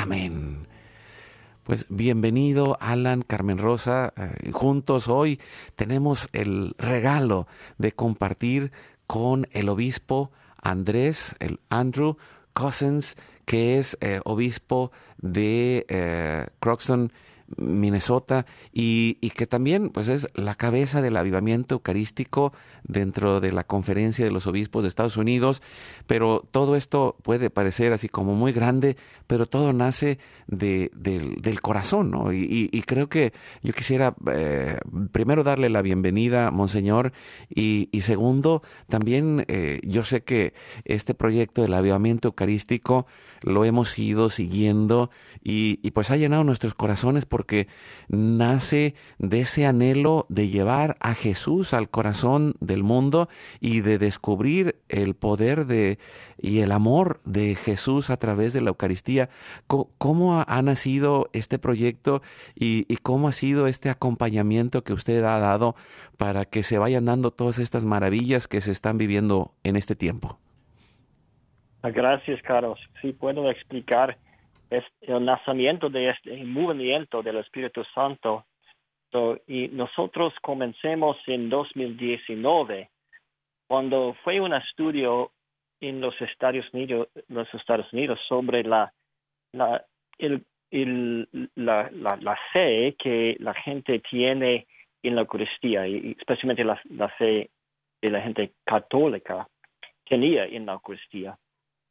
Amén. 0.00 0.68
Pues 1.64 1.84
bienvenido 1.88 2.78
Alan, 2.80 3.22
Carmen 3.22 3.58
Rosa. 3.58 4.12
Eh, 4.16 4.52
juntos 4.52 5.08
hoy 5.08 5.40
tenemos 5.74 6.28
el 6.32 6.76
regalo 6.78 7.48
de 7.78 7.90
compartir 7.90 8.70
con 9.08 9.48
el 9.50 9.68
obispo 9.68 10.30
Andrés, 10.62 11.34
el 11.40 11.58
Andrew 11.68 12.16
Cousins, 12.52 13.16
que 13.44 13.80
es 13.80 13.98
eh, 14.00 14.20
obispo 14.24 14.92
de 15.16 15.84
eh, 15.88 16.46
Croxton, 16.60 17.12
Minnesota, 17.56 18.46
y, 18.72 19.14
que 19.30 19.46
también 19.46 19.90
pues, 19.90 20.08
es 20.08 20.28
la 20.34 20.54
cabeza 20.54 21.00
del 21.00 21.16
avivamiento 21.16 21.76
eucarístico 21.76 22.52
dentro 22.84 23.40
de 23.40 23.52
la 23.52 23.64
conferencia 23.64 24.24
de 24.24 24.30
los 24.30 24.46
obispos 24.46 24.82
de 24.82 24.88
Estados 24.88 25.16
Unidos, 25.16 25.62
pero 26.06 26.44
todo 26.50 26.76
esto 26.76 27.16
puede 27.22 27.50
parecer 27.50 27.92
así 27.92 28.08
como 28.08 28.34
muy 28.34 28.52
grande, 28.52 28.96
pero 29.26 29.46
todo 29.46 29.72
nace 29.72 30.18
de, 30.46 30.90
del 30.94 31.60
corazón, 31.60 32.10
¿no? 32.10 32.32
Y, 32.32 32.68
creo 32.86 33.08
que 33.08 33.32
yo 33.62 33.72
quisiera 33.74 34.14
eh, 34.32 34.78
primero 35.12 35.42
darle 35.42 35.68
la 35.68 35.82
bienvenida, 35.82 36.50
Monseñor, 36.50 37.12
y, 37.48 37.88
segundo, 38.00 38.62
también 38.88 39.44
eh, 39.48 39.80
yo 39.84 40.04
sé 40.04 40.22
que 40.22 40.54
este 40.84 41.14
proyecto 41.14 41.62
del 41.62 41.74
avivamiento 41.74 42.28
eucarístico 42.28 43.06
lo 43.42 43.64
hemos 43.64 43.98
ido 43.98 44.30
siguiendo 44.30 45.10
y, 45.42 45.76
pues 45.92 46.10
ha 46.10 46.16
llenado 46.16 46.44
nuestros 46.44 46.74
corazones 46.74 47.26
porque 47.26 47.68
nace 48.08 48.94
de 49.18 49.40
ese 49.40 49.66
anhelo 49.66 50.26
de 50.28 50.48
llevar 50.48 50.96
a 51.00 51.14
Jesús 51.14 51.74
al 51.74 51.88
corazón 51.88 52.54
del 52.60 52.82
mundo 52.82 53.28
y 53.60 53.80
de 53.80 53.98
descubrir 53.98 54.80
el 54.88 55.14
poder 55.14 55.66
de 55.66 55.98
y 56.40 56.60
el 56.60 56.72
amor 56.72 57.20
de 57.24 57.54
Jesús 57.56 58.10
a 58.10 58.16
través 58.16 58.52
de 58.52 58.60
la 58.60 58.68
Eucaristía. 58.68 59.28
¿Cómo, 59.66 60.44
ha 60.46 60.62
nacido 60.62 61.28
este 61.32 61.58
proyecto 61.58 62.22
y, 62.54 62.84
cómo 63.02 63.28
ha 63.28 63.32
sido 63.32 63.66
este 63.66 63.90
acompañamiento 63.90 64.84
que 64.84 64.92
usted 64.92 65.24
ha 65.24 65.38
dado 65.38 65.74
para 66.16 66.44
que 66.44 66.62
se 66.62 66.78
vayan 66.78 67.06
dando 67.06 67.32
todas 67.32 67.58
estas 67.58 67.84
maravillas 67.84 68.46
que 68.46 68.60
se 68.60 68.70
están 68.70 68.98
viviendo 68.98 69.54
en 69.64 69.76
este 69.76 69.96
tiempo? 69.96 70.38
Gracias, 71.82 72.42
Carlos. 72.42 72.78
Sí, 73.00 73.12
puedo 73.12 73.50
explicar 73.50 74.16
el 74.70 75.24
nacimiento 75.24 75.88
de 75.88 76.10
este 76.10 76.44
movimiento 76.44 77.22
del 77.22 77.38
Espíritu 77.38 77.84
Santo. 77.94 78.44
y 79.46 79.68
nosotros 79.68 80.34
comencemos 80.42 81.16
en 81.26 81.48
2019, 81.48 82.90
cuando 83.66 84.14
fue 84.22 84.40
un 84.40 84.52
estudio 84.52 85.30
en 85.80 86.00
los 86.00 86.20
Estados 86.20 86.66
Unidos, 86.74 87.08
los 87.28 87.48
Estados 87.54 87.90
Unidos 87.92 88.18
sobre 88.28 88.64
la, 88.64 88.92
fe 92.52 92.96
que 92.98 93.36
la 93.38 93.54
gente 93.54 94.00
tiene 94.00 94.66
en 95.02 95.14
la 95.14 95.22
Eucaristía, 95.22 95.86
y 95.86 96.16
especialmente 96.18 96.64
la, 96.64 96.78
la 96.90 97.08
fe 97.10 97.50
de 98.02 98.10
la 98.10 98.20
gente 98.20 98.52
católica 98.64 99.48
tenía 100.04 100.44
en 100.44 100.66
la 100.66 100.74
Eucaristía. 100.74 101.38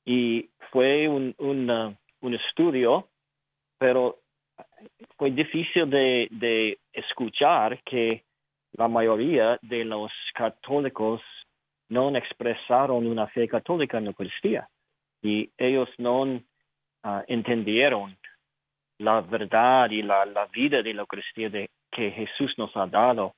Y 0.07 0.49
fue 0.71 1.09
un, 1.09 1.35
un, 1.37 2.33
estudio, 2.33 3.09
pero 3.77 4.19
fue 5.17 5.31
difícil 5.31 5.89
de, 5.89 6.29
de 6.31 6.79
escuchar 6.93 7.83
que 7.83 8.23
la 8.71 8.87
mayoría 8.87 9.59
de 9.61 9.83
los 9.83 10.09
católicos 10.33 11.21
no 11.89 12.15
expresaron 12.15 13.05
una 13.05 13.27
fe 13.27 13.49
católica 13.49 13.97
en 13.97 14.05
la 14.05 14.11
Eucaristía. 14.11 14.69
Y 15.21 15.49
ellos 15.57 15.89
no 15.97 16.41
ah, 17.03 17.25
entendieron 17.27 18.17
la 18.99 19.19
verdad 19.19 19.89
y 19.91 20.03
la, 20.03 20.25
la, 20.25 20.45
vida 20.45 20.81
de 20.81 20.93
la 20.93 21.01
Eucaristía 21.01 21.49
de, 21.49 21.69
que 21.91 22.11
Jesús 22.11 22.53
nos 22.57 22.75
ha 22.77 22.87
dado 22.87 23.35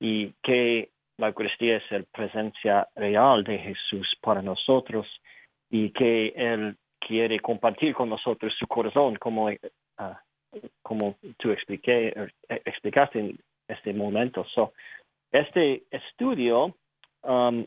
y 0.00 0.32
que 0.42 0.88
la 1.18 1.28
Eucaristía 1.28 1.76
es 1.76 1.90
la 1.90 2.02
presencia 2.10 2.88
real 2.94 3.44
de 3.44 3.58
Jesús 3.58 4.16
para 4.22 4.40
nosotros 4.40 5.06
y 5.70 5.90
que 5.90 6.28
Él 6.36 6.76
quiere 7.00 7.40
compartir 7.40 7.94
con 7.94 8.08
nosotros 8.08 8.52
su 8.58 8.66
corazón, 8.66 9.16
como, 9.16 9.48
ah, 9.98 10.20
como 10.82 11.16
tú 11.38 11.50
er, 11.50 12.32
explicaste 12.48 13.20
en 13.20 13.38
este 13.68 13.92
momento. 13.92 14.44
So, 14.54 14.72
este 15.32 15.82
estudio, 15.90 16.76
um, 17.22 17.66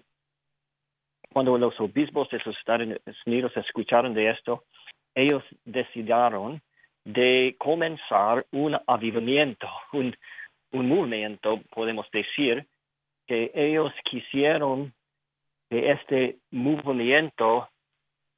cuando 1.31 1.57
los 1.57 1.79
obispos 1.79 2.29
de 2.29 2.39
los 2.45 2.57
Estados 2.57 2.88
Unidos 3.25 3.55
escucharon 3.55 4.13
de 4.13 4.29
esto, 4.31 4.63
ellos 5.15 5.43
decidieron 5.65 6.62
de 7.05 7.55
comenzar 7.59 8.45
un 8.51 8.77
avivamiento, 8.88 9.67
un, 9.93 10.15
un 10.71 10.89
movimiento, 10.89 11.62
podemos 11.73 12.09
decir, 12.12 12.65
que 13.27 13.51
ellos 13.53 13.93
quisieron 14.09 14.93
que 15.69 15.91
este 15.91 16.38
movimiento 16.51 17.69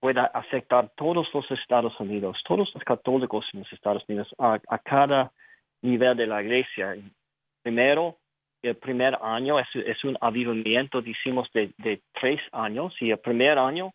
pueda 0.02 0.26
afectar 0.34 0.90
todos 0.96 1.28
los 1.32 1.50
Estados 1.52 1.98
Unidos, 2.00 2.42
todos 2.46 2.74
los 2.74 2.84
católicos 2.84 3.46
en 3.54 3.60
los 3.60 3.72
Estados 3.72 4.04
Unidos, 4.10 4.28
a, 4.40 4.60
cada 4.80 5.32
nivel 5.84 6.18
de 6.18 6.26
la 6.26 6.42
iglesia. 6.42 6.98
Primero, 7.62 8.18
el 8.64 8.76
primer 8.78 9.16
año 9.22 9.60
es, 9.60 10.04
un 10.04 10.18
avivamiento, 10.20 11.04
decimos, 11.04 11.48
de, 11.54 12.02
tres 12.20 12.42
años, 12.52 12.96
y 13.00 13.12
el 13.12 13.20
primer 13.20 13.60
año 13.60 13.94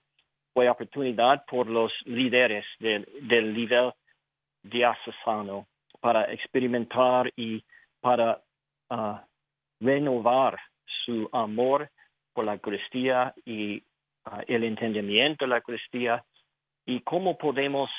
fue 0.55 0.71
oportunidad 0.71 1.45
por 1.45 1.66
los 1.66 1.92
líderes 2.05 2.64
del, 2.79 3.07
del 3.23 3.53
nivel 3.53 3.92
diocesano 4.62 5.66
para 6.01 6.33
experimentar 6.33 7.33
y 7.35 7.64
para 8.01 8.40
ah, 8.90 9.25
renovar 9.81 10.57
su 11.05 11.29
amor 11.33 11.90
por 12.33 12.47
la 12.47 12.55
Eucaristía 12.55 13.35
y 13.45 13.83
Ah, 14.28 14.42
el 14.48 14.64
entendimiento 14.64 15.44
de 15.44 15.50
la 15.50 15.58
Eucaristía 15.58 16.24
y 16.84 17.00
cómo 17.00 17.38
podemos 17.38 17.90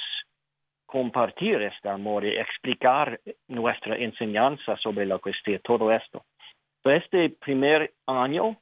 compartir 0.85 1.61
este 1.61 1.87
amor 1.87 2.25
y 2.25 2.37
explicar 2.37 3.19
nuestra 3.47 3.95
enseñanza 3.95 4.75
sobre 4.77 5.05
la 5.05 5.15
Eucaristía, 5.15 5.59
todo 5.59 5.89
esto. 5.91 6.25
Este 6.83 7.29
primer 7.29 7.93
año 8.05 8.57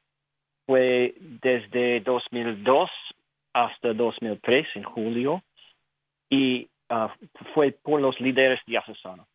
fue 0.67 1.15
desde 1.19 2.01
2002 2.01 2.89
hasta 3.53 3.93
2003, 3.93 4.67
en 4.75 4.83
julio, 4.83 5.41
y 6.29 6.67
ah, 6.89 7.15
fue 7.53 7.71
por 7.71 7.99
los 7.99 8.19
líderes 8.19 8.59
diocesanos. 8.67 9.27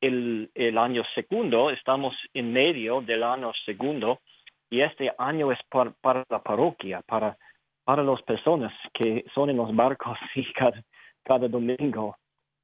El, 0.00 0.50
el 0.54 0.78
año 0.78 1.02
segundo, 1.14 1.70
estamos 1.70 2.14
en 2.32 2.50
medio 2.50 3.02
del 3.02 3.22
año 3.22 3.52
segundo, 3.66 4.20
y 4.70 4.80
este 4.80 5.12
año 5.18 5.52
es 5.52 5.58
para 5.70 6.24
la 6.30 6.42
parroquia, 6.42 7.02
para 7.02 7.36
para 7.84 8.02
las 8.02 8.22
personas 8.22 8.72
que 8.92 9.24
son 9.34 9.50
en 9.50 9.56
los 9.56 9.74
barcos 9.74 10.18
y 10.34 10.44
cada, 10.52 11.48
domingo. 11.48 12.16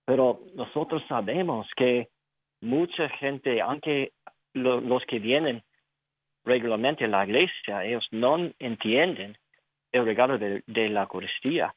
Pero 0.04 0.40
nosotros 0.54 1.02
sabemos 1.09 1.68
que 1.76 2.09
mucha 2.61 3.09
gente, 3.11 3.61
aunque 3.61 4.12
los 4.54 5.04
que 5.06 5.18
vienen 5.18 5.62
regularmente 6.44 7.04
a 7.04 7.09
la 7.09 7.24
iglesia, 7.24 7.85
ellos 7.85 8.06
no 8.11 8.50
entienden 8.59 9.37
el 9.92 10.04
regalo 10.04 10.38
de, 10.38 10.62
la 10.88 11.02
Eucaristía. 11.02 11.74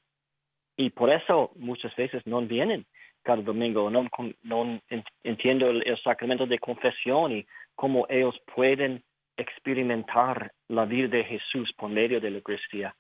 Y 0.76 0.90
por 0.90 1.12
eso 1.12 1.52
muchas 1.56 1.96
veces 1.96 2.26
no 2.26 2.42
vienen 2.42 2.86
cada 3.22 3.42
domingo, 3.42 3.90
no, 3.90 4.08
no 4.42 4.82
entienden 5.24 5.84
el 5.86 6.02
sacramento 6.02 6.46
de 6.46 6.60
confesión 6.60 7.32
y 7.32 7.46
cómo 7.76 8.06
ellos 8.10 8.36
pueden 8.54 9.04
experimentar 9.38 10.52
la 10.68 10.86
vida 10.86 11.08
de 11.08 11.24
Jesús 11.24 11.72
por 11.78 11.90
medio 11.90 12.20
de 12.20 12.32
la 12.32 12.38
Eucaristía. 12.38 12.96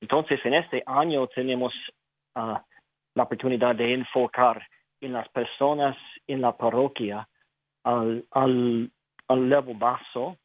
Entonces, 0.00 0.40
en 0.44 0.54
este 0.54 0.82
año 0.86 1.26
tenemos 1.28 1.74
ah, 2.34 2.62
la 3.14 3.22
oportunidad 3.22 3.74
de 3.74 3.94
enfocar 3.94 4.66
en 5.00 5.12
las 5.12 5.28
personas 5.30 5.96
en 6.26 6.40
la 6.40 6.56
parroquia 6.56 7.28
al, 7.84 8.24
al, 8.30 8.90
al 9.28 9.48
level 9.48 9.76
baso 9.76 10.38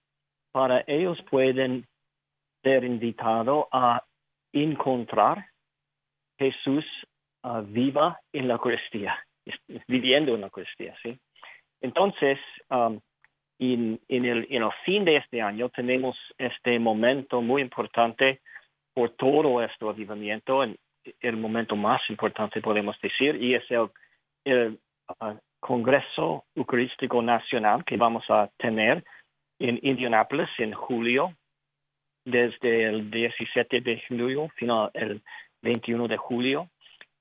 para 0.51 0.83
ellos 0.87 1.17
pueden 1.29 1.87
ser 2.61 2.83
invitados 2.83 3.65
a 3.71 4.03
encontrar 4.53 5.45
Jesús 6.37 6.85
ah, 7.43 7.61
viva 7.65 8.19
en 8.31 8.47
la 8.47 8.55
Eucaristía, 8.55 9.17
viviendo 9.87 10.33
en 10.33 10.41
la 10.41 10.47
Eucaristía. 10.47 10.95
Entonces, 11.81 12.39
um, 12.69 12.99
en, 13.59 13.99
el, 14.07 14.47
en 14.49 14.63
el 14.63 14.71
fin 14.85 15.05
de 15.05 15.17
este 15.17 15.41
año 15.41 15.69
tenemos 15.69 16.17
este 16.37 16.79
momento 16.79 17.41
muy 17.41 17.61
importante 17.61 18.41
por 18.93 19.11
todo 19.11 19.61
este 19.61 19.87
avivamiento, 19.87 20.63
en 20.63 20.77
el 21.21 21.37
momento 21.37 21.75
más 21.75 22.01
importante 22.09 22.61
podemos 22.61 22.99
decir, 23.01 23.41
y 23.41 23.55
es 23.55 23.63
el, 24.45 24.79
uh, 25.19 25.37
Congreso 25.59 26.43
Eucarístico 26.55 27.21
Nacional 27.21 27.85
que 27.85 27.95
vamos 27.95 28.25
a 28.29 28.49
tener 28.57 29.03
en 29.59 29.79
Indianapolis 29.81 30.49
en 30.57 30.73
julio, 30.73 31.33
desde 32.25 32.85
el 32.85 33.09
17 33.09 33.81
de 33.81 34.03
julio, 34.07 34.49
final 34.55 34.91
el 34.93 35.21
21 35.61 36.07
de 36.07 36.17
julio. 36.17 36.69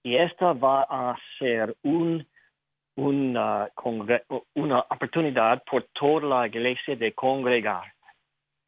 Y 0.03 0.17
esta 0.17 0.53
va 0.53 0.83
a 0.83 1.17
ser 1.39 1.77
un, 1.83 2.27
una, 2.97 3.71
una 4.55 4.79
oportunidad 4.91 5.63
por 5.65 5.85
toda 5.93 6.27
la 6.27 6.47
iglesia 6.47 6.97
de 6.97 7.13
congregar 7.13 7.93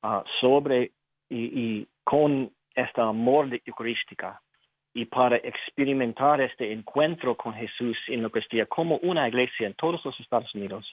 uh, 0.02 0.22
sobre 0.40 0.92
y, 1.28 1.86
con 2.04 2.52
este 2.74 3.00
amor 3.00 3.48
de 3.48 3.62
eucarística 3.64 4.40
y 4.92 5.06
para 5.06 5.36
experimentar 5.36 6.40
este 6.40 6.72
encuentro 6.72 7.36
con 7.36 7.54
Jesús 7.54 7.96
en 8.08 8.20
la 8.20 8.24
Eucaristía 8.26 8.66
como 8.66 8.96
una 8.98 9.28
iglesia 9.28 9.66
en 9.66 9.74
todos 9.74 10.04
los 10.04 10.18
Estados 10.20 10.54
Unidos 10.54 10.86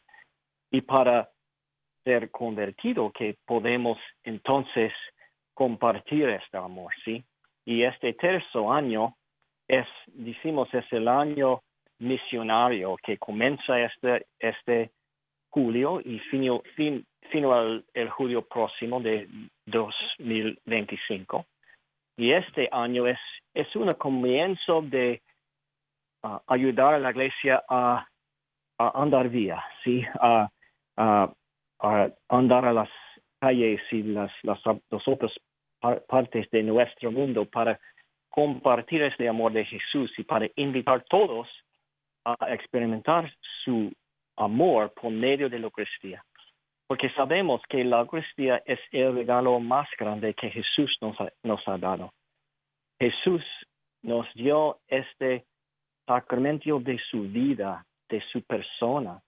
y 0.72 0.82
para 0.82 1.30
ser 2.04 2.32
convertido 2.32 3.12
que 3.12 3.38
podemos 3.46 4.00
entonces 4.24 4.92
compartir 5.54 6.30
este 6.30 6.58
amor, 6.58 6.92
¿sí? 7.06 7.24
Y 7.66 7.84
este 7.84 8.14
tercer 8.14 8.64
año 8.68 9.16
es, 9.68 9.86
decimos, 10.08 10.74
es 10.74 10.86
el 10.92 11.08
año 11.08 11.62
misionario 12.00 12.98
que 13.04 13.18
comienza 13.18 13.80
este, 13.80 14.26
este 14.40 14.90
julio 15.50 16.02
y 16.04 16.18
fin, 16.20 16.60
fin, 16.76 17.06
el 17.94 18.10
julio 18.10 18.42
próximo 18.42 19.00
de 19.00 19.28
2025. 19.66 21.46
Y 22.18 22.32
este 22.34 22.70
año 22.72 23.08
es, 23.08 23.20
es 23.54 23.76
un 23.76 23.90
comienzo 23.92 24.82
de 24.82 25.22
uh, 26.24 26.38
ayudar 26.48 26.96
a 26.96 27.00
la 27.00 27.12
iglesia 27.12 27.64
a, 27.70 28.08
andar 28.78 29.30
vía, 29.30 29.64
¿sí? 29.84 30.04
A, 30.20 30.50
a, 30.98 31.34
andar 32.30 32.66
a 32.66 32.74
las 32.74 32.90
calles 33.40 33.82
y 33.92 34.04
las, 34.04 34.32
las, 34.44 34.60
las 34.66 35.08
otras 35.08 35.32
partes 36.08 36.50
de 36.52 36.64
nuestro 36.64 37.12
mundo 37.12 37.46
para 37.46 37.80
compartir 38.30 39.04
este 39.04 39.28
amor 39.28 39.52
de 39.52 39.66
Jesús 39.66 40.12
y 40.18 40.24
para 40.24 40.48
invitar 40.56 40.98
a 40.98 41.04
todos 41.04 41.48
a 42.24 42.54
experimentar 42.54 43.32
su 43.64 43.92
amor 44.38 44.94
por 44.94 45.12
medio 45.12 45.50
de 45.50 45.60
la 45.60 45.66
Eucaristía. 45.66 46.24
Porque 46.92 47.10
sabemos 47.12 47.62
que 47.70 47.86
la 47.86 48.02
Eucaristía 48.02 48.62
es 48.66 48.78
el 48.92 49.16
regalo 49.16 49.62
más 49.62 49.88
grande 49.98 50.34
que 50.34 50.50
Jesús 50.50 50.94
nos 51.00 51.66
ha, 51.66 51.78
dado. 51.78 52.12
Jesús 53.00 53.42
nos 54.02 54.28
dio 54.34 54.80
este 54.90 55.46
sacramento 56.06 56.82
de 56.82 57.00
su 57.10 57.22
vida, 57.22 57.86
de 58.10 58.22
su 58.34 58.42
persona, 58.42 59.22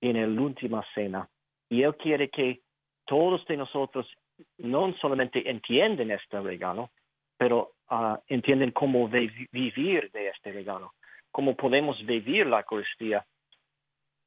en 0.00 0.34
la 0.34 0.40
última 0.40 0.82
cena. 0.94 1.28
Y 1.68 1.82
Él 1.82 1.94
quiere 1.96 2.30
que 2.30 2.62
todos 3.04 3.44
de 3.44 3.58
nosotros 3.58 4.10
no 4.56 4.90
solamente 4.94 5.50
entienden 5.50 6.12
este 6.12 6.40
regalo, 6.40 6.88
pero 7.36 7.72
uh, 7.90 8.16
entienden 8.26 8.70
cómo 8.70 9.06
vivir 9.52 10.10
de 10.12 10.28
este 10.28 10.50
regalo, 10.50 10.94
cómo 11.30 11.54
podemos 11.56 12.02
vivir 12.06 12.46
la 12.46 12.60
Eucaristía. 12.60 13.22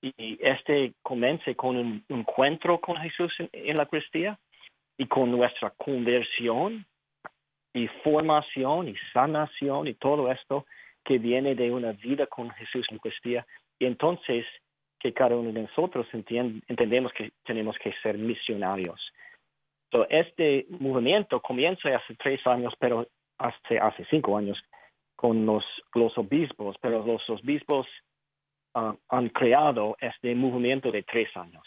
Y 0.02 0.40
este 0.42 0.94
comience 1.02 1.56
con 1.56 1.76
un 1.76 2.04
encuentro 2.10 2.80
con 2.80 2.98
Jesús 2.98 3.34
en, 3.52 3.76
la 3.76 3.84
Eucaristía 3.84 4.40
y 4.98 5.06
con 5.08 5.32
nuestra 5.32 5.72
conversión 5.72 6.86
y 7.74 7.88
formación 8.04 8.88
y 8.88 8.96
sanación 9.14 9.88
y 9.88 9.94
todo 9.96 10.32
esto 10.32 10.66
que 11.04 11.18
viene 11.18 11.56
de 11.56 11.72
una 11.72 11.92
vida 11.92 12.28
con 12.28 12.50
Jesús 12.52 12.86
en 12.90 12.96
la 12.96 12.98
Eucaristía. 12.98 13.46
Y 13.78 13.86
entonces 13.86 14.46
que 15.00 15.14
cada 15.14 15.36
uno 15.36 15.52
de 15.52 15.64
nosotros 15.64 16.08
entendemos 16.14 17.14
que 17.14 17.32
tenemos 17.46 17.78
que 17.82 17.94
ser 18.04 18.18
misionarios. 18.18 19.00
este 20.10 20.66
movimiento 20.70 21.42
comienza 21.42 21.90
hace 21.90 22.16
tres 22.16 22.46
años, 22.46 22.74
pero 22.80 23.08
hace, 23.38 23.80
hace 23.80 24.06
cinco 24.10 24.38
años 24.38 24.62
con 25.16 25.46
los, 25.46 25.66
los 25.96 26.18
obispos, 26.18 26.78
pero 26.82 27.06
los 27.06 27.28
obispos 27.30 27.88
ah, 28.74 28.96
han 29.10 29.30
creado 29.30 29.98
este 30.00 30.36
movimiento 30.36 30.92
de 30.92 31.04
tres 31.04 31.30
años. 31.36 31.64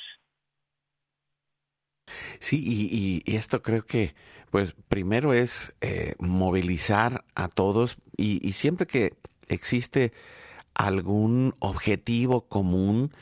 Sí, 2.41 2.63
y, 2.65 3.23
y, 3.25 3.37
esto 3.37 3.63
creo 3.63 3.87
que, 3.87 4.15
pues, 4.51 4.75
primero 4.89 5.33
es 5.33 5.77
eh, 5.81 6.15
movilizar 6.19 7.25
a 7.35 7.49
todos 7.49 7.97
y, 8.17 8.47
y 8.47 8.53
siempre 8.53 8.87
que 8.87 9.13
existe 9.49 10.13
algún 10.75 11.55
objetivo 11.61 12.49
común, 12.49 13.13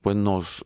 pues 0.00 0.16
nos 0.16 0.64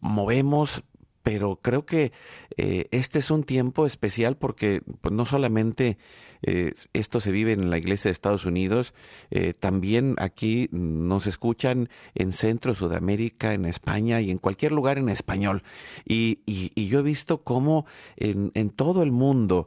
movemos 0.00 0.82
pero 1.24 1.56
creo 1.56 1.86
que 1.86 2.12
eh, 2.56 2.86
este 2.90 3.18
es 3.18 3.30
un 3.30 3.44
tiempo 3.44 3.86
especial 3.86 4.36
porque 4.36 4.82
pues, 5.00 5.12
no 5.12 5.24
solamente 5.24 5.96
eh, 6.42 6.74
esto 6.92 7.18
se 7.18 7.32
vive 7.32 7.52
en 7.52 7.70
la 7.70 7.78
Iglesia 7.78 8.10
de 8.10 8.12
Estados 8.12 8.44
Unidos, 8.44 8.94
eh, 9.30 9.54
también 9.58 10.16
aquí 10.18 10.68
nos 10.70 11.26
escuchan 11.26 11.88
en 12.14 12.30
Centro, 12.30 12.74
Sudamérica, 12.74 13.54
en 13.54 13.64
España 13.64 14.20
y 14.20 14.30
en 14.30 14.36
cualquier 14.36 14.72
lugar 14.72 14.98
en 14.98 15.08
español. 15.08 15.62
Y, 16.06 16.40
yo 16.76 16.98
he 17.00 17.02
visto 17.02 17.42
cómo 17.42 17.86
en, 18.16 18.52
en 18.54 18.68
todo 18.68 19.02
el 19.02 19.10
mundo 19.10 19.66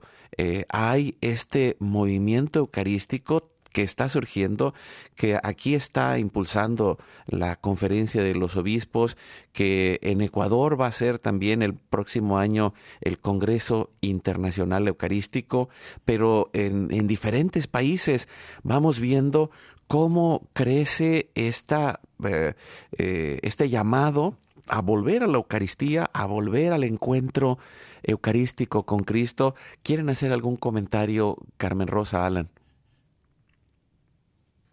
hay 0.69 1.17
este 1.21 1.75
movimiento 1.79 2.59
eucarístico 2.59 3.41
que 3.77 3.83
está 3.83 4.09
surgiendo, 4.09 4.73
que 5.13 5.39
aquí 5.43 5.75
está 5.75 6.17
impulsando 6.17 6.97
la 7.27 7.57
conferencia 7.57 8.23
de 8.23 8.33
los 8.33 8.55
obispos, 8.55 9.17
que 9.53 9.99
en 10.01 10.21
Ecuador 10.21 10.81
va 10.81 10.87
a 10.87 10.91
ser 10.91 11.19
también 11.19 11.61
el 11.61 11.75
próximo 11.75 12.39
año 12.39 12.73
el 13.01 13.19
Congreso 13.19 13.91
Internacional 14.01 14.87
Eucarístico, 14.87 15.69
pero 16.05 16.49
en, 16.53 16.87
diferentes 17.05 17.67
países 17.67 18.27
vamos 18.63 18.99
viendo 18.99 19.51
cómo 19.85 20.49
crece 20.53 21.29
esta, 21.35 21.99
eh, 22.23 22.55
eh, 22.97 23.37
este 23.43 23.69
llamado 23.69 24.39
a 24.65 24.81
volver 24.81 25.23
a 25.23 25.27
la 25.27 25.37
Eucaristía, 25.37 26.09
a 26.13 26.25
volver 26.25 26.73
al 26.73 26.83
encuentro 26.83 27.59
eucarístico 28.01 28.87
con 28.87 29.01
Cristo. 29.01 29.53
¿Quieren 29.83 30.09
hacer 30.09 30.31
algún 30.31 30.55
comentario, 30.55 31.37
Carmen 31.57 31.87
Rosa 31.87 32.25
Alan? 32.25 32.49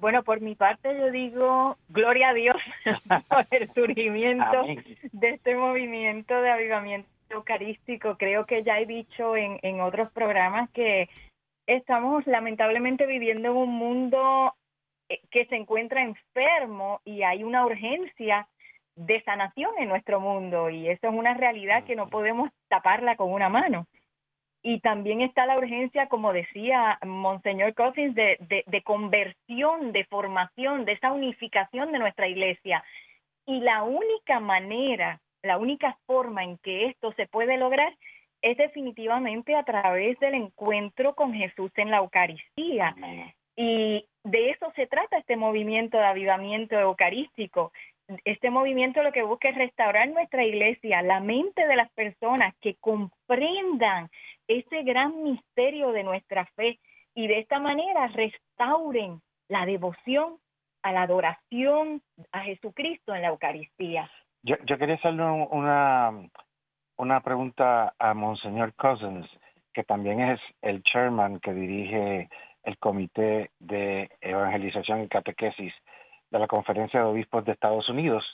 Bueno, 0.04 0.22
por 0.22 0.42
mi 0.42 0.54
parte 0.54 0.94
yo 0.98 1.10
digo 1.10 1.78
gloria 1.88 2.28
a 2.28 2.34
Dios 2.34 2.56
por 3.30 3.46
el 3.50 3.72
surgimiento 3.72 4.66
de 5.12 5.30
este 5.30 5.56
movimiento 5.56 6.42
de 6.42 6.50
avivamiento 6.50 7.08
eucarístico. 7.30 8.18
Creo 8.18 8.44
que 8.44 8.62
ya 8.64 8.78
he 8.78 8.84
dicho 8.84 9.34
en, 9.34 9.58
en 9.62 9.80
otros 9.80 10.12
programas 10.12 10.68
que 10.72 11.08
estamos 11.66 12.26
lamentablemente 12.26 13.06
viviendo 13.06 13.48
en 13.48 13.56
un 13.56 13.70
mundo 13.70 14.52
eh, 15.08 15.22
que 15.30 15.46
se 15.46 15.56
encuentra 15.56 16.02
enfermo 16.02 17.00
y 17.06 17.22
hay 17.22 17.42
una 17.42 17.64
urgencia 17.64 18.46
de 18.96 19.22
sanación 19.22 19.70
en 19.78 19.88
nuestro 19.88 20.20
mundo 20.20 20.68
y 20.68 20.86
eso 20.86 21.08
es 21.08 21.14
una 21.14 21.32
realidad 21.32 21.84
que 21.84 21.96
no 21.96 22.10
podemos 22.10 22.50
taparla 22.68 23.16
con 23.16 23.32
una 23.32 23.48
mano. 23.48 23.86
Y 24.66 24.80
también 24.80 25.20
está 25.20 25.44
la 25.44 25.56
urgencia, 25.56 26.08
como 26.08 26.32
decía 26.32 26.98
Monseñor 27.04 27.74
Cousins, 27.74 28.14
de, 28.14 28.64
de, 28.66 28.82
conversión, 28.82 29.92
de 29.92 30.06
formación, 30.06 30.86
de 30.86 30.92
esa 30.92 31.12
unificación 31.12 31.92
de 31.92 31.98
nuestra 31.98 32.28
iglesia. 32.28 32.82
Y 33.44 33.60
la 33.60 33.82
única 33.82 34.40
manera, 34.40 35.20
la 35.42 35.58
única 35.58 35.98
forma 36.06 36.44
en 36.44 36.56
que 36.56 36.86
esto 36.86 37.12
se 37.12 37.26
puede 37.26 37.58
lograr 37.58 37.94
es 38.40 38.56
definitivamente 38.56 39.54
a 39.54 39.64
través 39.64 40.18
del 40.18 40.32
encuentro 40.32 41.14
con 41.14 41.34
Jesús 41.34 41.70
en 41.76 41.90
la 41.90 41.98
Eucaristía. 41.98 42.96
Y 43.56 44.06
de 44.24 44.48
eso 44.48 44.72
se 44.76 44.86
trata 44.86 45.18
este 45.18 45.36
movimiento 45.36 45.98
de 45.98 46.06
avivamiento 46.06 46.80
eucarístico. 46.80 47.70
Este 48.24 48.48
movimiento 48.48 49.02
lo 49.02 49.12
que 49.12 49.22
busca 49.22 49.48
es 49.48 49.56
restaurar 49.56 50.08
nuestra 50.08 50.42
iglesia, 50.42 51.02
la 51.02 51.20
mente 51.20 51.66
de 51.66 51.76
las 51.76 51.90
personas 51.92 52.54
que 52.62 52.76
comprendan 52.76 54.10
ese 54.48 54.82
gran 54.82 55.22
misterio 55.22 55.92
de 55.92 56.04
nuestra 56.04 56.46
fe 56.56 56.78
y 57.14 57.26
de 57.26 57.38
esta 57.38 57.58
manera 57.58 58.08
restauren 58.08 59.20
la 59.48 59.66
devoción 59.66 60.38
a 60.82 60.92
la 60.92 61.02
adoración 61.02 62.02
a 62.32 62.40
Jesucristo 62.40 63.14
en 63.14 63.22
la 63.22 63.28
Eucaristía. 63.28 64.10
Yo, 64.42 64.56
quería 64.78 64.96
hacerle 64.96 65.24
una, 65.24 66.12
una 66.96 67.20
pregunta 67.20 67.94
a 67.98 68.12
Monseñor 68.12 68.74
Cousins, 68.74 69.26
que 69.72 69.84
también 69.84 70.20
es 70.20 70.40
el 70.60 70.82
chairman 70.82 71.40
que 71.40 71.54
dirige 71.54 72.28
el 72.64 72.78
Comité 72.78 73.50
de 73.58 74.10
Evangelización 74.20 75.02
y 75.02 75.08
Catequesis 75.08 75.72
de 76.30 76.38
la 76.38 76.46
Conferencia 76.46 77.00
de 77.00 77.06
Obispos 77.06 77.44
de 77.44 77.52
Estados 77.52 77.88
Unidos. 77.88 78.24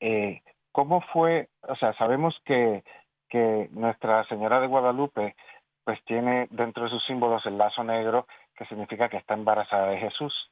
Eh, 0.00 0.42
¿Cómo 0.72 1.00
fue? 1.12 1.48
O 1.62 1.76
sea, 1.76 1.94
sabemos 1.94 2.38
que 2.44 2.84
que 3.30 3.68
Nuestra 3.72 4.24
Señora 4.24 4.60
de 4.60 4.66
Guadalupe 4.66 5.36
pues 5.84 6.02
tiene 6.04 6.46
dentro 6.50 6.84
de 6.84 6.90
sus 6.90 7.04
símbolos 7.06 7.44
el 7.46 7.56
lazo 7.56 7.82
negro, 7.82 8.26
que 8.54 8.66
significa 8.66 9.08
que 9.08 9.16
está 9.16 9.34
embarazada 9.34 9.88
de 9.88 9.98
Jesús, 9.98 10.50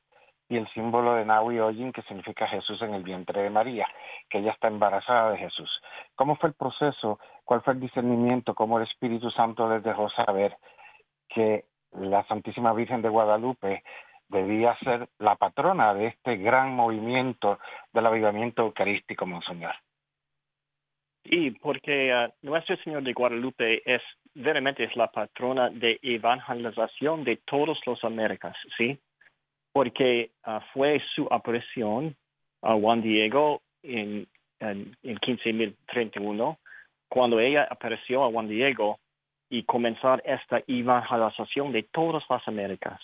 y 0.49 0.57
el 0.57 0.67
símbolo 0.73 1.15
de 1.15 1.27
Nahui 1.27 1.61
Oyin, 1.61 1.93
que 1.93 2.03
significa 2.03 2.47
Jesús 2.47 2.81
en 2.81 2.95
el 2.95 3.03
vientre 3.03 3.43
de 3.43 3.51
María, 3.51 3.87
que 4.31 4.39
ella 4.39 4.53
está 4.53 4.69
embarazada 4.69 5.31
de 5.33 5.39
Jesús. 5.39 5.71
¿Cómo 6.15 6.37
fue 6.37 6.49
el 6.49 6.55
proceso? 6.55 7.19
¿Cuál 7.45 7.61
fue 7.61 7.75
el 7.75 7.81
discernimiento? 7.81 8.55
¿Cómo 8.55 8.79
el 8.79 8.85
Espíritu 8.85 9.31
Santo 9.31 9.69
les 9.69 9.83
dejó 9.83 10.09
saber 10.11 10.57
que 11.29 11.67
la 11.93 12.25
Santísima 12.25 12.73
Virgen 12.73 13.03
de 13.03 13.11
Guadalupe 13.11 13.83
debía 14.29 14.77
ser 14.79 15.09
la 15.19 15.37
patrona 15.37 15.93
de 15.93 16.07
este 16.07 16.37
gran 16.37 16.75
movimiento 16.75 17.59
del 17.93 18.07
avivamiento 18.07 18.63
eucarístico, 18.63 19.27
Monseñor? 19.27 19.75
Y 21.31 21.51
porque 21.51 22.15
uh, 22.15 22.33
Nuestro 22.41 22.77
Señor 22.79 23.03
de 23.03 23.13
Guadalupe 23.13 23.83
es 23.85 24.01
veramente 24.35 24.85
es 24.85 24.97
la 24.97 25.09
patrona 25.09 25.69
de 25.69 25.99
evangelización 26.03 27.23
de 27.25 27.37
todos 27.45 27.79
los 27.87 28.03
Américas, 28.03 28.57
¿sí? 28.79 28.99
Porque 29.73 30.31
uh, 30.47 30.61
fue 30.73 31.03
su 31.15 31.29
aparición 31.31 32.17
a 32.63 32.75
Juan 32.75 33.03
Diego 33.03 33.61
en, 33.83 34.27
en, 34.59 34.97
en 35.03 35.19
1531, 35.27 36.59
cuando 37.11 37.41
ella 37.41 37.69
apareció 37.71 38.25
a 38.25 38.31
Juan 38.31 38.49
Diego 38.49 38.99
y 39.51 39.65
comenzar 39.65 40.23
esta 40.25 40.63
evangelización 40.67 41.73
de 41.73 41.83
todas 41.83 42.23
las 42.31 42.47
Américas. 42.49 43.01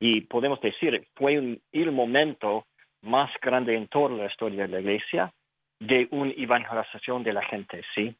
Y 0.00 0.22
podemos 0.22 0.58
decir, 0.62 1.06
fue 1.16 1.38
un, 1.38 1.60
el 1.72 1.92
momento 1.92 2.64
más 3.02 3.30
grande 3.42 3.74
en 3.76 3.88
toda 3.88 4.16
la 4.16 4.26
historia 4.26 4.62
de 4.62 4.68
la 4.68 4.80
Iglesia 4.80 5.32
de 5.80 6.08
una 6.10 6.32
evangelización 6.36 7.22
de 7.22 7.32
la 7.32 7.42
gente, 7.42 7.82
¿sí? 7.94 8.14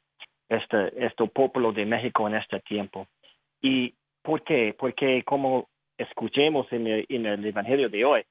Este, 0.48 1.06
este 1.06 1.26
pueblo 1.26 1.72
de 1.72 1.84
México 1.84 2.26
en 2.26 2.36
este 2.36 2.60
tiempo. 2.60 3.06
¿Y 3.60 3.94
por 4.22 4.42
qué? 4.42 4.74
Porque 4.78 5.22
como 5.24 5.68
escuchemos 5.96 6.66
en 6.72 6.86
el, 6.86 7.44
Evangelio 7.44 7.88
de 7.88 8.04
hoy, 8.04 8.22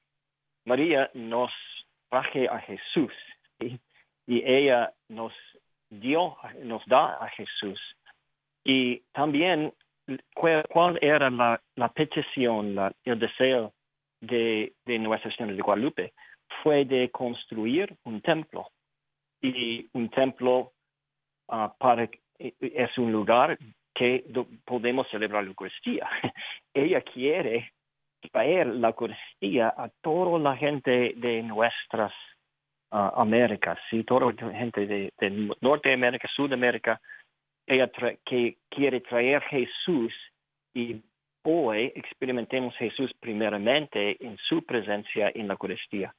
María 0.65 1.11
nos 1.13 1.51
traje 2.09 2.47
a 2.47 2.59
Jesús. 2.59 3.13
Y 3.59 4.43
ella 4.43 4.93
nos 5.09 5.33
dio, 5.89 6.37
nos 6.63 6.85
da 6.85 7.15
a 7.15 7.29
Jesús. 7.29 7.79
Y 8.63 8.99
también, 9.13 9.73
¿cuál 10.33 10.99
era 11.01 11.29
la, 11.29 11.89
petición, 11.93 12.75
el 13.05 13.19
deseo 13.19 13.73
de, 14.21 14.73
de 14.85 14.99
Nuestra 14.99 15.31
Señora 15.31 15.55
de 15.55 15.61
Guadalupe? 15.61 16.13
Fue 16.63 16.85
de 16.85 17.09
construir 17.09 17.95
un 18.03 18.21
templo 18.21 18.67
y 19.41 19.87
un 19.93 20.09
templo 20.09 20.73
uh, 21.47 21.69
es 22.39 22.97
un 22.97 23.11
lugar 23.11 23.57
que 23.93 24.23
podemos 24.65 25.07
celebrar 25.09 25.43
la 25.43 25.49
Eucaristía. 25.49 26.07
Ella 26.73 27.01
quiere 27.01 27.71
traer 28.31 28.67
la 28.67 28.89
Eucaristía 28.89 29.73
a 29.75 29.89
toda 30.01 30.39
la 30.39 30.55
gente 30.55 31.13
de 31.15 31.41
nuestras 31.43 32.11
uh, 32.91 33.19
Américas, 33.19 33.79
¿sí? 33.89 34.03
toda 34.03 34.31
la 34.31 34.57
gente 34.57 34.85
de, 34.85 35.11
de 35.19 35.55
Norteamérica, 35.61 36.27
Sudamérica. 36.35 37.01
Ella 37.65 37.89
que 38.25 38.57
quiere 38.69 39.01
traer 39.01 39.41
Jesús 39.43 40.13
y 40.73 41.01
hoy 41.43 41.91
experimentemos 41.95 42.75
Jesús 42.77 43.11
primeramente 43.19 44.23
en 44.23 44.37
su 44.37 44.63
presencia 44.63 45.31
en 45.33 45.47
la 45.47 45.53
Eucaristía. 45.53 46.13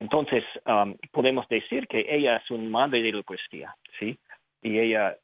Entonces, 0.00 0.44
um, 0.66 0.96
podemos 1.12 1.48
decir 1.48 1.88
que 1.88 2.06
ella 2.08 2.36
es 2.36 2.50
una 2.50 2.68
madre 2.68 3.02
de 3.02 3.12
la 3.12 3.18
Eucaristía, 3.18 3.74
¿sí? 3.98 4.18
Y 4.62 4.78
ella, 4.78 5.16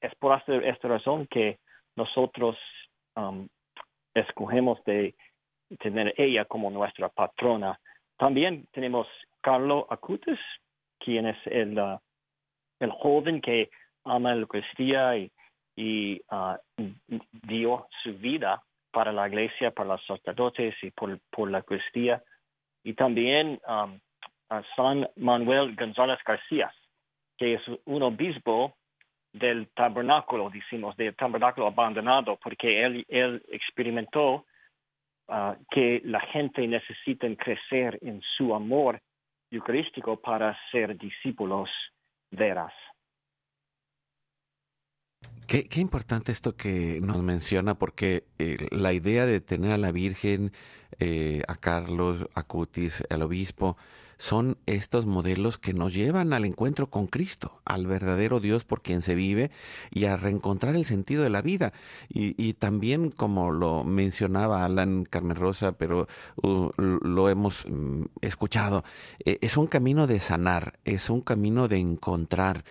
es 0.00 0.14
por 0.16 0.42
esta, 0.46 0.88
razón 0.88 1.26
que 1.26 1.58
nosotros 1.96 2.56
um, 3.16 3.48
escogemos 4.14 4.82
de 4.84 5.14
tener 5.80 6.14
ella 6.18 6.44
como 6.44 6.70
nuestra 6.70 7.08
patrona. 7.08 7.78
También 8.18 8.66
tenemos 8.72 9.06
Carlo 9.40 9.86
Acutis, 9.90 10.38
quien 10.98 11.26
es 11.26 11.38
el, 11.46 11.78
uh, 11.78 11.98
el 12.80 12.90
joven 12.90 13.40
que 13.40 13.70
ama 14.04 14.34
la 14.34 14.42
Eucaristía 14.42 15.16
y, 15.16 15.32
y 15.76 16.20
uh, 16.30 16.56
dio 17.46 17.86
su 18.02 18.14
vida 18.14 18.62
para 18.90 19.12
la 19.12 19.28
iglesia, 19.28 19.70
para 19.70 19.94
los 19.94 20.06
sacerdotes 20.06 20.74
y 20.82 20.90
por, 20.90 21.18
por 21.30 21.50
la 21.50 21.58
Eucaristía 21.58 22.22
y 22.84 22.94
también 22.94 23.60
um, 23.66 23.98
a 24.50 24.62
San 24.76 25.08
Manuel 25.16 25.74
González 25.74 26.18
García, 26.24 26.72
que 27.36 27.54
es 27.54 27.62
un 27.86 28.02
obispo 28.02 28.76
del 29.32 29.68
tabernáculo, 29.74 30.50
decimos, 30.50 30.96
del 30.96 31.16
tabernáculo 31.16 31.66
abandonado, 31.66 32.38
porque 32.40 32.84
él, 32.84 33.04
él 33.08 33.42
experimentó 33.48 34.44
uh, 35.28 35.54
que 35.70 36.02
la 36.04 36.20
gente 36.20 36.68
necesita 36.68 37.26
crecer 37.36 37.98
en 38.02 38.20
su 38.36 38.54
amor 38.54 39.00
eucarístico 39.50 40.20
para 40.20 40.56
ser 40.70 40.96
discípulos 40.96 41.70
veras. 42.30 42.72
Qué, 45.46 45.68
qué, 45.68 45.80
importante 45.80 46.32
esto 46.32 46.56
que 46.56 47.00
nos 47.02 47.22
menciona, 47.22 47.74
porque 47.74 48.24
eh, 48.38 48.56
la 48.70 48.92
idea 48.92 49.26
de 49.26 49.40
tener 49.40 49.72
a 49.72 49.78
la 49.78 49.92
Virgen, 49.92 50.52
eh, 50.98 51.42
a 51.48 51.56
Carlos, 51.56 52.26
a 52.34 52.42
Cutis, 52.42 53.02
al 53.10 53.22
obispo, 53.22 53.76
son 54.16 54.56
estos 54.66 55.06
modelos 55.06 55.58
que 55.58 55.74
nos 55.74 55.92
llevan 55.92 56.32
al 56.32 56.44
encuentro 56.44 56.88
con 56.88 57.06
Cristo, 57.08 57.60
al 57.64 57.86
verdadero 57.86 58.40
Dios 58.40 58.64
por 58.64 58.80
quien 58.80 59.02
se 59.02 59.14
vive 59.14 59.50
y 59.90 60.04
a 60.04 60.16
reencontrar 60.16 60.76
el 60.76 60.84
sentido 60.84 61.24
de 61.24 61.30
la 61.30 61.42
vida. 61.42 61.72
Y, 62.08 62.54
también, 62.54 63.10
como 63.10 63.50
lo 63.50 63.82
mencionaba 63.84 64.64
Alan 64.64 65.04
Carmen 65.04 65.36
Rosa, 65.36 65.72
pero 65.72 66.06
uh, 66.42 66.70
lo 66.78 67.28
hemos 67.28 67.64
um, 67.64 68.06
escuchado, 68.20 68.84
eh, 69.24 69.38
es 69.40 69.56
un 69.56 69.66
camino 69.66 70.06
de 70.06 70.20
sanar, 70.20 70.78
es 70.84 71.10
un 71.10 71.20
camino 71.20 71.68
de 71.68 71.78
encontrar 71.78 72.64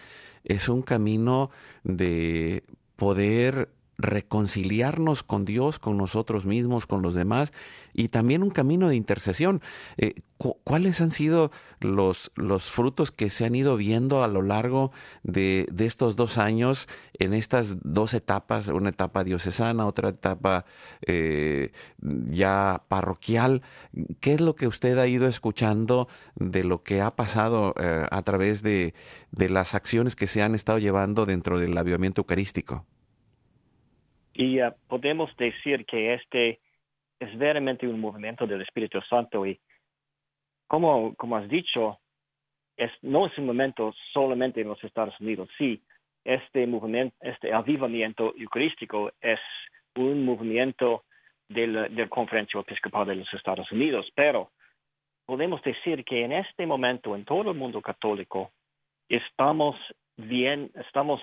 es 0.44 0.70
un 0.70 0.82
camino 0.82 1.52
de 1.84 2.64
poder 2.96 3.70
reconciliarnos 3.98 5.24
con 5.24 5.46
Dios, 5.46 5.80
con 5.80 5.98
nosotros 5.98 6.46
mismos, 6.46 6.86
con 6.86 7.02
los 7.02 7.14
demás, 7.14 7.54
y 7.94 8.08
también 8.08 8.44
un 8.44 8.50
camino 8.50 8.90
de 8.90 8.96
intercesión. 8.96 9.62
Eh, 9.98 10.16
¿Cuáles 10.38 11.00
han 11.00 11.12
sido 11.12 11.52
los, 11.80 12.32
los 12.36 12.66
frutos 12.66 13.12
que 13.12 13.30
se 13.30 13.46
han 13.46 13.56
ido 13.56 13.78
viendo 13.78 14.24
a 14.24 14.28
lo 14.28 14.42
largo 14.42 14.92
de, 15.22 15.68
de, 15.72 15.86
estos 15.86 16.18
dos 16.18 16.38
años 16.38 16.90
en 17.18 17.34
estas 17.34 17.78
dos 17.82 18.14
etapas, 18.14 18.68
una 18.68 18.90
etapa 18.90 19.24
diocesana, 19.24 19.86
otra 19.86 20.10
etapa 20.10 20.66
eh, 21.06 21.72
ya 22.00 22.84
parroquial? 22.90 23.62
¿Qué 24.20 24.34
es 24.34 24.42
lo 24.42 24.56
que 24.56 24.68
usted 24.68 24.98
ha 24.98 25.08
ido 25.08 25.28
escuchando 25.28 26.10
de 26.36 26.66
lo 26.66 26.84
que 26.84 27.00
ha 27.00 27.16
pasado 27.16 27.74
eh, 27.80 28.06
a 28.10 28.22
través 28.24 28.64
de, 28.64 28.94
de 29.32 29.50
las 29.50 29.76
acciones 29.76 30.18
que 30.18 30.28
se 30.28 30.42
han 30.42 30.56
estado 30.56 30.80
llevando 30.80 31.26
dentro 31.26 31.58
del 31.58 31.78
avivamiento 31.78 32.22
eucarístico? 32.22 32.86
Y 34.34 34.62
uh, 34.62 34.74
podemos 34.88 35.36
decir 35.38 35.86
que 35.86 36.16
este 36.16 36.60
es 37.20 37.30
verdaderamente 37.32 37.88
un 37.88 38.00
movimiento 38.00 38.46
del 38.48 38.62
Espíritu 38.62 39.00
Santo 39.02 39.46
y 39.46 39.60
como, 40.68 41.14
como 41.16 41.38
has 41.38 41.48
dicho, 41.48 42.00
es, 42.78 42.92
no 43.02 43.28
es 43.28 43.38
un 43.38 43.46
momento 43.46 43.94
solamente 44.12 44.62
en 44.62 44.68
los 44.68 44.84
Estados 44.84 45.20
Unidos. 45.20 45.50
Sí, 45.58 45.82
este 46.24 46.66
movimiento, 46.66 47.16
este 47.22 47.54
avivamiento 47.54 48.34
eucarístico 48.38 49.12
es 49.22 49.40
un 49.96 50.26
movimiento 50.26 51.04
del, 51.48 51.94
del 51.96 52.10
Conferencia 52.10 52.60
Episcopal 52.60 53.08
de 53.08 53.16
los 53.16 53.34
Estados 53.34 53.72
Unidos, 53.72 54.10
pero 54.16 54.52
podemos 55.26 55.62
decir 55.62 56.04
que 56.04 56.24
en 56.24 56.32
este 56.32 56.66
momento 56.66 57.16
en 57.16 57.26
todo 57.26 57.52
el 57.52 57.58
mundo 57.58 57.82
católico 57.82 58.52
estamos 59.08 59.76
bien, 60.18 60.72
estamos 60.76 61.22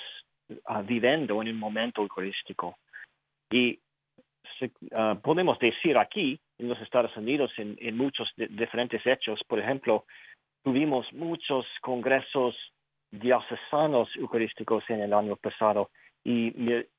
uh, 0.49 0.83
viviendo 0.83 1.43
en 1.43 1.49
un 1.49 1.59
momento 1.59 2.03
eucarístico. 2.03 2.79
Y 3.51 3.81
uh, 4.63 5.21
podemos 5.23 5.59
decir 5.59 5.99
aquí, 5.99 6.41
en 6.59 6.69
los 6.69 6.81
Estados 6.81 7.17
Unidos, 7.17 7.51
en, 7.57 7.97
muchos 7.97 8.31
diferentes 8.37 9.05
hechos, 9.07 9.41
por 9.49 9.59
ejemplo, 9.59 10.05
tuvimos 10.63 11.11
muchos 11.13 11.67
congresos 11.81 12.55
diocesanos 13.11 14.09
eucarísticos 14.17 14.85
en 14.89 15.01
el 15.01 15.13
año 15.15 15.37
pasado 15.37 15.91
y, 16.23 16.49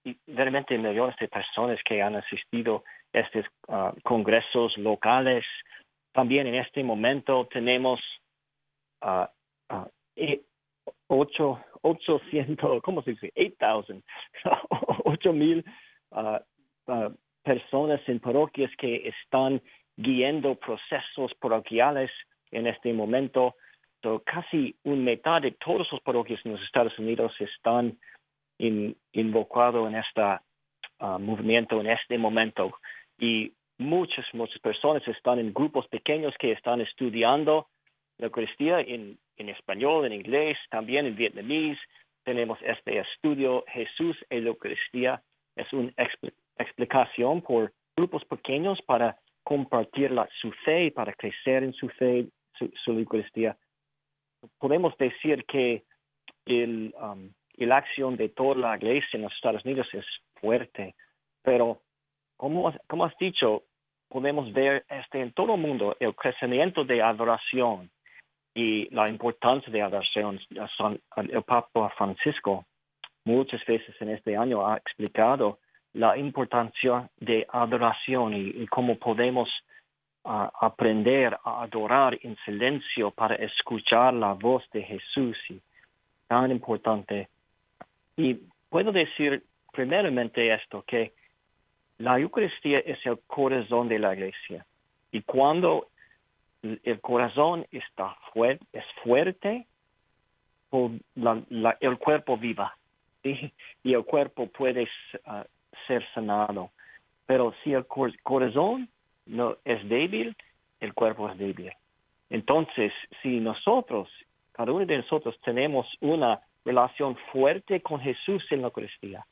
y, 0.04 0.18
realmente 0.28 0.78
millones 0.78 1.16
de 1.20 1.28
personas 1.28 1.80
que 1.86 2.02
han 2.02 2.16
asistido 2.16 2.84
a 3.14 3.20
estos 3.20 3.46
uh, 3.68 3.92
congresos 4.04 4.78
locales. 4.78 5.46
También 6.12 6.48
en 6.48 6.56
este 6.56 6.84
momento 6.84 7.48
tenemos 7.52 8.02
uh, 9.04 9.26
uh, 9.74 9.88
8, 11.08 11.60
800, 11.82 12.82
¿cómo 12.82 13.04
se 13.04 13.12
dice? 13.12 13.32
8,000, 13.36 14.04
8 15.06 15.34
mil 15.34 15.64
personas 17.44 18.02
en 18.08 18.20
parroquias 18.20 18.72
que 18.78 19.08
están 19.08 19.62
guiando 19.98 20.56
procesos 20.56 21.34
parroquiales 21.40 22.12
en 22.52 22.68
este 22.68 22.94
momento. 22.94 23.56
casi 24.26 24.76
un 24.84 25.04
mitad 25.04 25.42
de 25.42 25.52
todas 25.52 25.88
las 25.92 26.02
parroquias 26.02 26.40
en 26.44 26.54
los 26.54 26.62
Estados 26.62 26.98
Unidos 26.98 27.34
están 27.40 27.98
in, 28.58 28.96
invocados 29.14 29.88
en 29.88 29.96
esta 29.96 30.42
ah, 31.00 31.18
movimiento 31.18 31.80
en 31.80 31.88
este 31.88 32.18
momento 32.18 32.72
y 33.20 33.54
muchas, 33.78 34.26
muchas 34.34 34.60
personas 34.60 35.08
están 35.08 35.40
en 35.40 35.54
grupos 35.54 35.88
pequeños 35.88 36.34
que 36.40 36.52
están 36.52 36.82
estudiando 36.82 37.68
la 38.18 38.28
Eucaristía 38.28 38.80
en, 38.82 39.18
en 39.38 39.50
español, 39.50 40.06
en 40.06 40.14
inglés, 40.14 40.58
también 40.70 41.06
en 41.06 41.16
vietnamés. 41.16 41.78
Tenemos 42.24 42.60
este 42.62 43.00
estudio 43.00 43.66
Jesús 43.68 44.16
en 44.30 44.44
la 44.44 44.50
Eucaristía. 44.50 45.22
Es 45.56 45.72
una 45.74 45.92
explicación 46.58 47.42
por 47.42 47.74
grupos 47.96 48.24
pequeños 48.26 48.82
para 48.84 49.18
compartir 49.44 50.12
la, 50.12 50.28
su 50.40 50.52
fe, 50.64 50.92
para 50.92 51.14
crecer 51.14 51.64
en 51.64 51.74
su 51.74 51.90
fe, 51.90 52.28
su, 52.54 52.72
su 52.84 52.92
Eucaristía. 52.92 53.58
Podemos 54.60 54.98
decir 54.98 55.46
que 55.46 55.84
el, 56.46 56.94
um, 57.02 57.32
la 57.58 57.78
acción 57.78 58.18
de 58.18 58.30
toda 58.30 58.56
la 58.56 58.78
iglesia 58.78 59.18
en 59.18 59.24
los 59.24 59.34
Estados 59.34 59.64
Unidos 59.66 59.88
es 59.94 60.06
fuerte, 60.36 60.96
pero 61.44 61.82
como, 62.38 62.74
como 62.88 63.06
has 63.06 63.18
dicho, 63.18 63.64
podemos 64.10 64.52
ver 64.54 64.86
este, 64.90 65.22
en 65.22 65.32
todo 65.34 65.56
el 65.56 65.62
mundo 65.62 65.96
el 66.00 66.16
crecimiento 66.16 66.84
de 66.84 67.02
adoración 67.02 67.90
y 68.54 68.90
la 68.94 69.10
importancia 69.10 69.72
de 69.72 69.82
adoración. 69.82 70.40
El 71.16 71.44
Papa 71.44 71.90
Francisco 71.98 72.66
muchas 73.26 73.64
veces 73.66 73.96
en 74.02 74.10
este 74.10 74.36
año 74.36 74.66
ha 74.66 74.78
explicado 74.78 75.60
la 75.94 76.18
importancia 76.18 77.10
de 77.20 77.46
adoración 77.52 78.34
y, 78.34 78.66
cómo 78.68 78.98
podemos 78.98 79.50
ah, 80.24 80.52
aprender 80.62 81.38
a 81.44 81.64
adorar 81.64 82.18
en 82.22 82.38
silencio 82.46 83.12
para 83.12 83.36
escuchar 83.36 84.14
la 84.14 84.34
voz 84.34 84.64
de 84.72 84.84
Jesús. 84.84 85.38
Y 85.50 85.60
tan 86.28 86.50
importante. 86.50 87.28
Y 88.16 88.36
puedo 88.70 88.94
decir 88.94 89.44
primeramente 89.72 90.54
esto, 90.54 90.82
que 90.88 91.12
la 91.98 92.18
Eucaristía 92.20 92.78
es 92.86 93.06
el 93.06 93.20
corazón 93.28 93.90
de 93.90 94.00
la 94.00 94.14
iglesia. 94.14 94.66
Y 95.12 95.22
cuando 95.24 95.88
el 96.62 97.02
corazón 97.02 97.66
está 97.72 98.16
fuerte, 98.34 98.66
es 98.72 98.86
fuerte, 99.04 99.66
el 100.72 101.98
cuerpo 101.98 102.38
viva. 102.38 102.78
Y 103.24 103.94
el 103.94 104.04
cuerpo 104.06 104.48
puede 104.48 104.88
ah, 105.26 105.46
ser 105.88 106.06
sanado. 106.14 106.72
Pero 107.26 107.54
si 107.64 107.74
el 107.74 107.86
corazón 107.86 108.90
no 109.26 109.58
es 109.64 109.88
débil, 109.88 110.36
el 110.80 110.94
cuerpo 110.94 111.30
es 111.30 111.38
débil. 111.38 111.72
Entonces, 112.30 112.92
si 113.22 113.40
nosotros, 113.40 114.10
cada 114.52 114.72
uno 114.72 114.86
de 114.86 114.98
nosotros 114.98 115.40
tenemos 115.44 115.88
una 116.00 116.42
relación 116.66 117.18
fuerte 117.32 117.82
con 117.82 118.00
Jesús 118.00 118.44
en 118.52 118.62
la 118.62 118.68
Eucaristía 118.68 119.26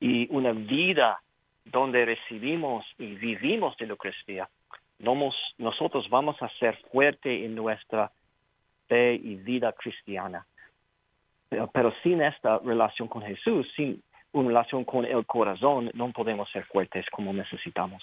y 0.00 0.28
una 0.34 0.52
vida 0.52 1.20
donde 1.64 2.04
recibimos 2.04 2.84
y 2.98 3.14
vivimos 3.14 3.76
de 3.78 3.86
la 3.86 3.92
Eucaristía, 3.92 4.48
nosotros 5.58 6.08
vamos 6.08 6.40
a 6.42 6.48
ser 6.60 6.76
fuerte 6.92 7.44
en 7.44 7.54
nuestra 7.54 8.10
fe 8.88 9.14
y 9.14 9.36
vida 9.36 9.72
cristiana. 9.72 10.46
Pero, 11.72 11.92
sin 12.02 12.22
esta 12.22 12.58
relación 12.58 13.08
con 13.08 13.22
Jesús, 13.22 13.66
sin 13.76 14.02
una 14.32 14.48
relación 14.48 14.84
con 14.84 15.04
el 15.04 15.24
corazón, 15.26 15.90
no 15.94 16.10
podemos 16.12 16.50
ser 16.50 16.64
fuertes 16.64 17.06
como 17.10 17.32
necesitamos. 17.32 18.02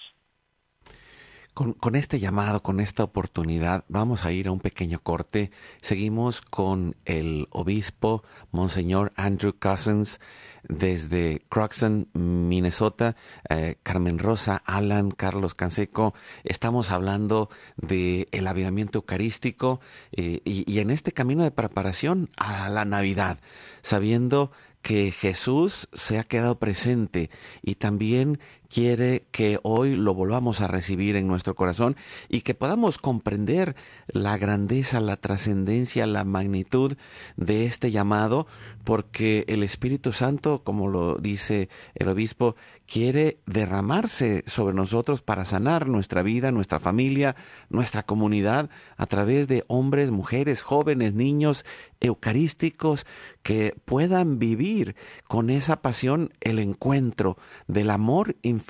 Con, 1.54 1.96
este 1.96 2.18
llamado, 2.18 2.64
con 2.64 2.80
esta 2.80 3.04
oportunidad, 3.04 3.84
vamos 3.90 4.24
a 4.24 4.32
ir 4.32 4.48
a 4.48 4.52
un 4.52 4.62
pequeño 4.62 5.00
corte. 5.00 5.52
Seguimos 5.82 6.40
con 6.40 6.96
el 7.04 7.48
obispo, 7.52 8.24
Monseñor 8.52 9.12
Andrew 9.18 9.54
Cousins, 9.60 10.22
desde 10.64 11.44
Croxon, 11.50 12.08
Minnesota, 12.14 13.18
eh, 13.50 13.76
Carmen 13.84 14.18
Rosa, 14.18 14.64
Alan, 14.66 15.12
Carlos 15.12 15.54
Canseco. 15.54 16.14
Estamos 16.46 16.90
hablando 16.90 17.50
del 17.76 18.28
el 18.32 18.48
avivamiento 18.48 19.00
eucarístico 19.00 19.82
eh, 20.14 20.40
y 20.46 20.80
en 20.80 20.90
este 20.90 21.12
camino 21.12 21.44
de 21.44 21.52
preparación 21.52 22.30
a 22.38 22.70
la 22.70 22.86
Navidad, 22.86 23.40
sabiendo 23.82 24.52
que 24.82 25.12
Jesús 25.12 25.88
se 25.94 26.18
ha 26.18 26.24
quedado 26.24 26.58
presente 26.58 27.30
y 27.62 27.76
también 27.76 28.40
quiere 28.72 29.26
que 29.32 29.60
hoy 29.64 29.96
lo 29.98 30.14
volvamos 30.14 30.62
a 30.62 30.68
recibir 30.68 31.18
en 31.18 31.28
nuestro 31.28 31.56
corazón 31.56 31.98
y 32.30 32.42
que 32.42 32.56
podamos 32.56 32.98
comprender 32.98 33.76
la 34.08 34.38
grandeza, 34.38 35.02
la 35.02 35.18
trascendencia, 35.18 36.08
la 36.08 36.24
magnitud 36.24 36.96
de 37.36 37.66
este 37.66 37.92
llamado, 37.92 38.48
porque 38.86 39.44
el 39.50 39.64
Espíritu 39.64 40.14
Santo, 40.14 40.64
como 40.64 40.88
lo 40.88 41.18
dice 41.18 41.68
el 41.96 42.08
obispo, 42.08 42.56
quiere 42.88 43.40
derramarse 43.46 44.44
sobre 44.48 44.74
nosotros 44.74 45.22
para 45.22 45.44
sanar 45.44 45.88
nuestra 45.88 46.24
vida, 46.24 46.52
nuestra 46.52 46.80
familia, 46.80 47.36
nuestra 47.70 48.04
comunidad, 48.04 48.70
a 48.96 49.06
través 49.06 49.50
de 49.50 49.66
hombres, 49.68 50.12
mujeres, 50.12 50.62
jóvenes, 50.62 51.14
niños 51.14 51.66
eucarísticos 52.00 53.06
que 53.44 53.76
puedan 53.86 54.40
vivir 54.40 54.96
con 55.28 55.50
esa 55.50 55.82
pasión 55.82 56.34
el 56.40 56.58
encuentro 56.58 57.38
del 57.68 57.90
amor 57.90 58.38
infinito 58.42 58.61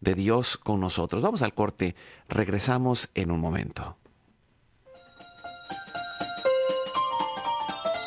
de 0.00 0.14
Dios 0.14 0.56
con 0.56 0.80
nosotros. 0.80 1.22
Vamos 1.22 1.42
al 1.42 1.54
corte, 1.54 1.94
regresamos 2.28 3.08
en 3.14 3.30
un 3.30 3.40
momento. 3.40 3.96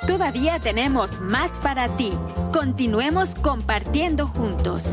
Todavía 0.08 0.60
tenemos 0.60 1.20
más 1.22 1.52
para 1.60 1.88
ti. 1.88 2.12
Continuemos 2.52 3.36
compartiendo 3.36 4.28
juntos. 4.28 4.84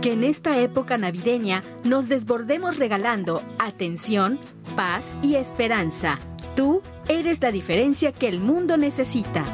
Que 0.00 0.12
en 0.12 0.24
esta 0.24 0.58
época 0.58 0.98
navideña 0.98 1.62
nos 1.84 2.08
desbordemos 2.08 2.78
regalando 2.78 3.40
atención, 3.58 4.40
paz 4.76 5.04
y 5.22 5.36
esperanza. 5.36 6.18
Tú 6.56 6.82
eres 7.08 7.40
la 7.40 7.52
diferencia 7.52 8.12
que 8.12 8.28
el 8.28 8.40
mundo 8.40 8.76
necesita. 8.76 9.44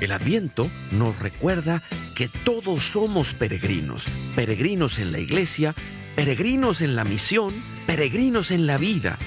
El 0.00 0.12
Adviento 0.12 0.70
nos 0.92 1.18
recuerda 1.18 1.82
que 2.14 2.28
todos 2.28 2.82
somos 2.82 3.32
peregrinos, 3.32 4.04
peregrinos 4.36 4.98
en 4.98 5.12
la 5.12 5.18
iglesia, 5.18 5.74
peregrinos 6.14 6.82
en 6.82 6.94
la 6.94 7.04
misión, 7.04 7.54
peregrinos 7.86 8.50
en 8.50 8.66
la 8.66 8.76
vida. 8.76 9.18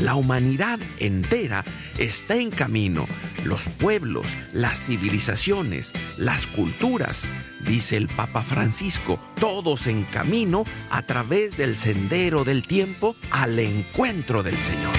La 0.00 0.14
humanidad 0.14 0.78
entera 0.98 1.64
está 1.98 2.36
en 2.36 2.50
camino. 2.50 3.06
Los 3.44 3.62
pueblos, 3.62 4.26
las 4.52 4.80
civilizaciones, 4.80 5.92
las 6.18 6.46
culturas, 6.46 7.24
dice 7.66 7.96
el 7.96 8.08
Papa 8.08 8.42
Francisco, 8.42 9.18
todos 9.40 9.86
en 9.86 10.04
camino 10.04 10.64
a 10.90 11.02
través 11.02 11.56
del 11.56 11.76
sendero 11.76 12.44
del 12.44 12.66
tiempo 12.66 13.16
al 13.30 13.58
encuentro 13.58 14.42
del 14.42 14.56
Señor. 14.56 14.92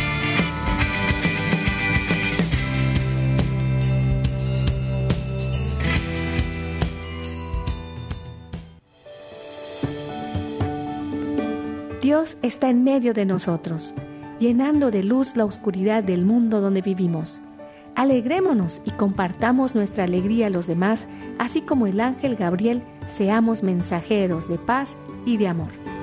Dios 12.01 12.38
está 12.41 12.69
en 12.69 12.86
medio 12.86 13.13
de 13.13 13.25
nosotros, 13.25 13.93
llenando 14.39 14.91
de 14.91 15.04
luz 15.04 15.35
la 15.35 15.46
oscuridad 15.46 16.04
del 16.04 16.25
mundo 16.25 16.62
donde 16.62 16.81
vivimos. 16.81 17.42
Alegrémonos 17.96 18.81
y 18.85 18.92
compartamos 18.92 19.73
nuestra 19.73 20.04
alegría 20.04 20.48
a 20.48 20.52
los 20.52 20.67
demás, 20.67 21.08
así 21.40 21.62
como 21.62 21.88
el 21.88 22.00
ángel 22.00 22.35
Gabriel, 22.35 22.83
seamos 23.17 23.63
mensajeros 23.63 24.48
de 24.48 24.60
paz 24.60 24.96
y 25.25 25.38
de 25.38 25.48
amor. 25.48 25.96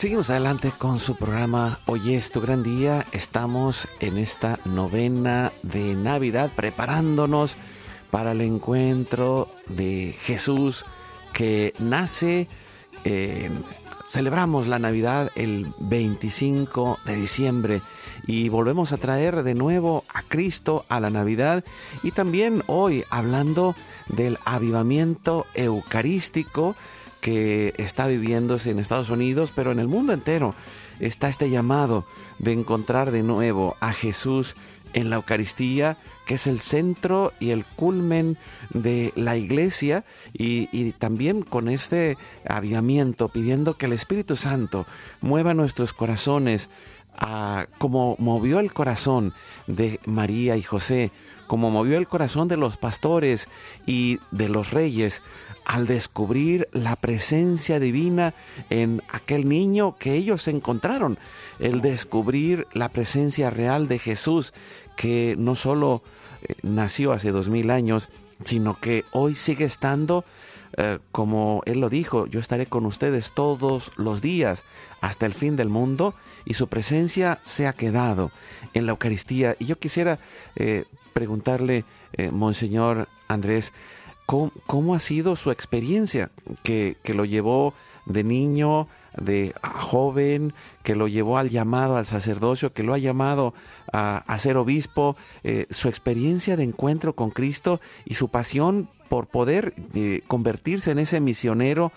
Seguimos 0.00 0.30
adelante 0.30 0.72
con 0.78 0.98
su 0.98 1.14
programa 1.14 1.78
Hoy 1.84 2.14
es 2.14 2.30
tu 2.30 2.40
gran 2.40 2.62
día. 2.62 3.04
Estamos 3.12 3.86
en 4.00 4.16
esta 4.16 4.58
novena 4.64 5.52
de 5.62 5.94
Navidad 5.94 6.50
preparándonos 6.56 7.58
para 8.10 8.32
el 8.32 8.40
encuentro 8.40 9.48
de 9.66 10.16
Jesús 10.18 10.86
que 11.34 11.74
nace. 11.78 12.48
celebramos 14.06 14.68
la 14.68 14.78
Navidad 14.78 15.32
el 15.34 15.66
25 15.80 17.00
de 17.04 17.16
diciembre 17.16 17.82
y 18.26 18.48
volvemos 18.48 18.92
a 18.92 18.96
traer 18.96 19.42
de 19.42 19.54
nuevo 19.54 20.04
a 20.14 20.22
Cristo 20.22 20.86
a 20.88 20.98
la 21.00 21.10
Navidad 21.10 21.62
y 22.02 22.12
también 22.12 22.62
hoy 22.68 23.04
hablando 23.10 23.76
del 24.08 24.38
avivamiento 24.46 25.46
eucarístico 25.52 26.74
que 27.20 27.74
está 27.76 28.06
viviéndose 28.06 28.70
en 28.70 28.78
Estados 28.78 29.10
Unidos, 29.10 29.52
pero 29.54 29.72
en 29.72 29.78
el 29.78 29.88
mundo 29.88 30.12
entero 30.12 30.54
está 30.98 31.28
este 31.28 31.50
llamado 31.50 32.04
de 32.38 32.52
encontrar 32.52 33.10
de 33.10 33.22
nuevo 33.22 33.76
a 33.80 33.92
Jesús 33.92 34.56
en 34.92 35.10
la 35.10 35.16
Eucaristía, 35.16 35.96
que 36.26 36.34
es 36.34 36.46
el 36.46 36.60
centro 36.60 37.32
y 37.40 37.50
el 37.50 37.64
culmen 37.64 38.38
de 38.70 39.12
la 39.16 39.36
iglesia, 39.36 40.04
y, 40.32 40.92
también 40.92 41.42
con 41.42 41.68
este 41.68 42.16
avivamiento, 42.48 43.28
pidiendo 43.28 43.74
que 43.74 43.86
el 43.86 43.92
Espíritu 43.92 44.36
Santo 44.36 44.86
mueva 45.20 45.54
nuestros 45.54 45.92
corazones, 45.92 46.70
como 47.78 48.16
movió 48.18 48.60
el 48.60 48.72
corazón 48.72 49.32
de 49.66 50.00
María 50.06 50.56
y 50.56 50.62
José, 50.62 51.12
como 51.46 51.70
movió 51.70 51.98
el 51.98 52.06
corazón 52.06 52.48
de 52.48 52.56
los 52.56 52.76
pastores 52.76 53.48
y 53.84 54.20
de 54.30 54.48
los 54.48 54.70
reyes 54.70 55.20
al 55.70 55.86
descubrir 55.86 56.68
la 56.72 56.96
presencia 56.96 57.78
divina 57.78 58.34
en 58.70 59.04
aquel 59.08 59.48
niño 59.48 59.94
que 60.00 60.14
ellos 60.14 60.48
encontraron, 60.48 61.16
el 61.60 61.80
descubrir 61.80 62.66
la 62.72 62.88
presencia 62.88 63.50
real 63.50 63.86
de 63.86 64.00
Jesús, 64.00 64.52
que 64.96 65.36
no 65.38 65.54
solo 65.54 66.02
eh, 66.42 66.54
nació 66.64 67.12
hace 67.12 67.30
dos 67.30 67.48
mil 67.48 67.70
años, 67.70 68.08
sino 68.44 68.80
que 68.80 69.04
hoy 69.12 69.36
sigue 69.36 69.64
estando, 69.64 70.24
eh, 70.76 70.98
como 71.12 71.62
Él 71.66 71.78
lo 71.78 71.88
dijo, 71.88 72.26
yo 72.26 72.40
estaré 72.40 72.66
con 72.66 72.84
ustedes 72.84 73.30
todos 73.30 73.92
los 73.96 74.20
días 74.20 74.64
hasta 75.00 75.24
el 75.24 75.34
fin 75.34 75.54
del 75.54 75.68
mundo, 75.68 76.16
y 76.44 76.54
su 76.54 76.66
presencia 76.66 77.38
se 77.44 77.68
ha 77.68 77.74
quedado 77.74 78.32
en 78.74 78.86
la 78.86 78.90
Eucaristía. 78.90 79.54
Y 79.60 79.66
yo 79.66 79.78
quisiera 79.78 80.18
eh, 80.56 80.86
preguntarle, 81.12 81.84
Monseñor 82.32 83.06
Andrés, 83.28 83.72
¿Cómo, 84.66 84.94
ha 84.94 85.00
sido 85.00 85.34
su 85.34 85.50
experiencia 85.50 86.30
que, 86.62 86.96
lo 87.12 87.24
llevó 87.24 87.74
de 88.06 88.22
niño, 88.22 88.86
de 89.16 89.52
joven, 89.62 90.52
que 90.84 90.94
lo 90.94 91.08
llevó 91.08 91.36
al 91.36 91.50
llamado 91.50 91.96
al 91.96 92.06
sacerdocio, 92.06 92.72
que 92.72 92.84
lo 92.84 92.94
ha 92.94 92.98
llamado 92.98 93.54
a, 93.92 94.38
ser 94.38 94.56
obispo, 94.56 95.16
eh, 95.42 95.66
su 95.70 95.88
experiencia 95.88 96.56
de 96.56 96.62
encuentro 96.62 97.14
con 97.14 97.30
Cristo 97.30 97.80
y 98.04 98.14
su 98.14 98.28
pasión 98.28 98.88
por 99.08 99.26
poder 99.26 99.74
eh, 99.96 100.20
convertirse 100.28 100.92
en 100.92 101.00
ese 101.00 101.20
misionero 101.20 101.90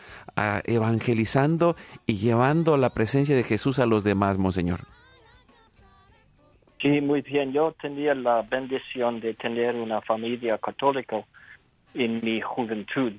evangelizando 0.66 1.76
y 2.08 2.16
llevando 2.16 2.78
la 2.78 2.90
presencia 2.90 3.36
de 3.36 3.44
Jesús 3.44 3.78
a 3.78 3.86
los 3.86 4.04
demás, 4.04 4.40
Monseñor. 4.40 4.80
Sí, 6.82 7.00
muy 7.00 7.22
bien. 7.22 7.54
Yo 7.54 7.76
tenía 7.80 8.16
la 8.16 8.42
bendición 8.42 9.20
de 9.20 9.36
tener 9.36 9.76
una 9.76 10.02
familia 10.02 10.58
católica 10.58 11.24
en 11.94 12.20
mi 12.24 12.42
juventud. 12.42 13.14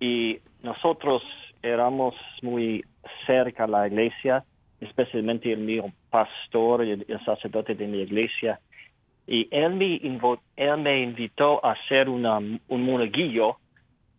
Y 0.00 0.38
nosotros 0.62 1.22
éramos 1.62 2.14
muy 2.42 2.84
cerca 3.26 3.64
a 3.64 3.68
la 3.68 3.86
iglesia, 3.86 4.44
especialmente 4.80 5.52
el 5.52 5.60
mío 5.60 5.86
pastor, 6.10 6.82
el, 6.82 7.04
el 7.08 7.24
sacerdote 7.24 7.74
de 7.74 7.86
mi 7.86 7.98
iglesia, 7.98 8.60
y 9.28 9.46
él 9.50 9.74
me, 9.74 10.00
él 10.56 10.78
me 10.78 11.02
invitó 11.02 11.64
a 11.64 11.76
ser 11.86 12.08
una, 12.08 12.38
un 12.38 12.82
monaguillo 12.82 13.58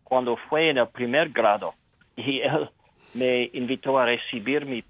cuando 0.04 0.38
fue 0.38 0.70
en 0.70 0.78
el 0.78 0.88
primer 0.88 1.30
grado. 1.30 1.74
Y 2.16 2.42
él 2.42 2.70
me 3.16 3.50
invitó 3.54 3.98
a 3.98 4.06
recibir 4.06 4.68
mi, 4.68 4.84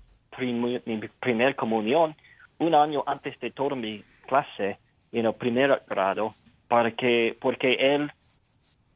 mi 0.85 0.99
primer 1.21 1.55
comunión 1.55 2.15
un 2.57 2.75
año 2.75 3.01
antes 3.07 3.39
de 3.39 3.51
toda 3.51 3.77
mi 3.77 4.03
clase 4.27 4.77
en 5.13 5.25
el 5.25 5.33
primer 5.35 5.83
grado 5.87 6.35
para 6.67 6.91
que, 6.91 7.37
porque 7.39 7.95
él 7.95 8.11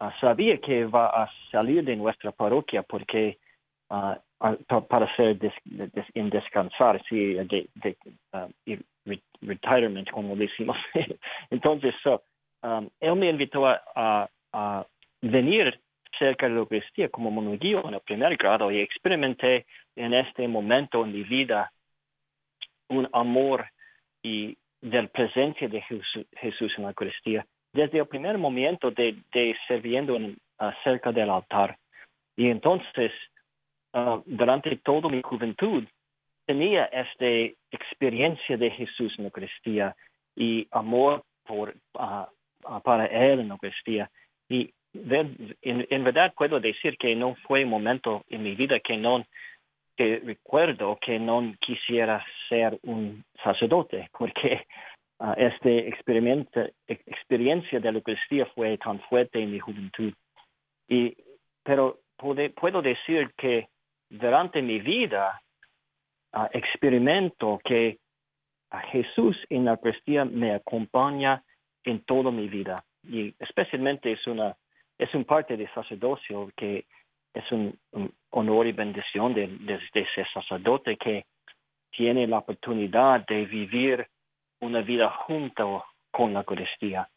Ah, 0.04 0.14
sabía 0.20 0.58
que 0.58 0.84
va 0.84 1.06
a 1.06 1.32
salir 1.50 1.82
de 1.86 1.96
nuestra 1.96 2.34
parroquia 2.34 2.84
porque 2.84 3.38
uh, 3.90 4.16
para 4.90 5.16
ser 5.16 5.38
en 6.14 6.30
descansar, 6.30 7.02
sí, 7.08 7.36
de, 7.36 7.70
uh, 8.34 9.14
retirement, 9.42 10.10
como 10.12 10.36
decimos. 10.36 10.76
Entonces, 11.50 11.96
um, 12.06 12.90
él 13.00 13.16
me 13.16 13.30
invitó 13.30 13.66
a, 13.66 14.30
a, 14.52 14.86
venir 15.22 15.80
cerca 16.20 16.48
de 16.48 16.54
la 16.56 16.60
Eucaristía 16.60 17.08
como 17.08 17.32
monaguillo 17.32 17.88
en 17.88 17.94
el 17.94 18.02
primer 18.02 18.36
grado 18.36 18.72
y 18.72 18.82
experimenté 18.82 19.66
en 19.96 20.14
este 20.14 20.50
momento 20.50 21.06
en 21.06 21.14
mi 21.14 21.24
vida 21.24 21.72
un 22.90 23.08
amor 23.14 23.68
y 24.22 24.58
de 24.82 25.02
la 25.02 25.08
presencia 25.08 25.70
de 25.70 25.82
Jesús 25.82 26.74
en 26.76 26.84
la 26.84 26.90
Eucaristía 26.90 27.46
desde 27.74 28.00
el 28.00 28.08
primer 28.08 28.38
momento 28.38 28.92
de, 28.92 29.18
de 29.34 29.56
sirviendo 29.68 30.16
en, 30.16 30.38
cerca 30.84 31.12
del 31.12 31.30
altar. 31.30 31.78
Y 32.36 32.50
entonces, 32.50 33.12
ah, 33.94 34.22
durante 34.26 34.76
toda 34.78 35.10
mi 35.10 35.22
juventud, 35.22 35.84
tenía 36.46 36.86
esta 36.86 37.26
experiencia 37.72 38.58
de 38.58 38.72
Jesús 38.72 39.14
en 39.18 39.24
la 39.24 39.28
Eucaristía 39.28 39.96
y 40.36 40.68
amor 40.72 41.24
por, 41.46 41.76
ah, 41.96 42.30
para 42.84 43.06
Él 43.06 43.42
en 43.42 43.48
la 43.50 43.56
Eucaristía. 43.56 44.10
Y 44.50 44.74
en, 44.94 46.04
verdad 46.04 46.34
puedo 46.36 46.60
decir 46.60 46.98
que 46.98 47.16
no 47.16 47.36
fue 47.48 47.64
un 47.64 47.70
momento 47.70 48.24
en 48.30 48.44
mi 48.44 48.56
vida 48.56 48.80
que 48.80 48.98
no 48.98 49.24
que 49.96 50.20
recuerdo 50.26 50.98
que 51.00 51.20
no 51.20 51.54
quisiera 51.60 52.26
ser 52.50 52.80
un 52.82 53.24
sacerdote, 53.44 54.10
porque 54.18 54.66
uh, 55.24 55.34
este 55.38 55.88
experiencia 55.88 57.80
de 57.80 57.92
la 57.92 57.98
Eucaristía 57.98 58.46
fue 58.54 58.78
tan 58.78 59.00
fuerte 59.02 59.42
en 59.42 59.52
mi 59.52 59.60
juventud. 59.60 60.14
Y, 60.88 61.16
pero 61.64 62.00
puedo 62.56 62.82
decir 62.82 63.32
que 63.38 63.70
durante 64.10 64.62
mi 64.62 64.80
vida 64.80 65.42
uh, 66.34 66.48
experimento 66.52 67.60
que 67.64 67.98
a 68.70 68.82
Jesús 68.82 69.38
en 69.50 69.66
la 69.66 69.72
Eucaristía 69.72 70.26
me 70.26 70.54
acompaña 70.54 71.44
en 71.84 72.04
toda 72.04 72.32
mi 72.32 72.48
vida. 72.48 72.84
Y 73.04 73.34
especialmente 73.40 74.12
es 74.12 74.28
una 74.28 74.56
es 74.98 75.14
un 75.16 75.26
parte 75.26 75.58
de 75.58 75.68
sacerdocio 75.70 76.52
que 76.56 76.86
es 77.34 77.52
un, 77.52 77.78
honor 78.30 78.68
y 78.68 78.72
bendición 78.72 79.34
de, 79.34 79.48
de, 79.48 79.80
de, 79.94 80.08
ser 80.14 80.28
sacerdote 80.34 80.98
que 80.98 81.26
tiene 81.92 82.28
la 82.28 82.40
oportunidad 82.40 83.26
de 83.26 83.46
vivir 83.46 84.08
una 84.64 84.82
vida 84.82 85.10
junto 85.10 85.86
con 86.12 86.34
la 86.34 86.40
Eucaristía, 86.40 87.08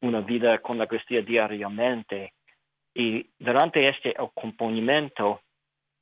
una 0.00 0.20
vida 0.20 0.58
con 0.58 0.78
la 0.78 0.84
Eucaristía 0.84 1.22
diariamente. 1.22 2.32
Y 2.94 3.28
durante 3.38 3.88
este 3.88 4.14
acompañamiento 4.16 5.40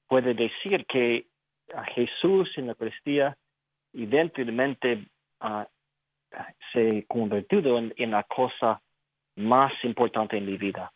puede 0.06 0.34
decir 0.34 0.84
que 0.86 1.26
a 1.74 1.84
Jesús 1.84 2.50
en 2.56 2.66
la 2.66 2.72
Eucaristía 2.72 3.36
eventualmente 3.94 5.06
uh, 5.40 5.64
se 6.72 7.04
convertido 7.06 7.78
en, 7.78 8.10
la 8.10 8.22
cosa 8.24 8.80
más 9.36 9.72
importante 9.84 10.36
en 10.36 10.46
mi 10.46 10.56
vida. 10.56 10.92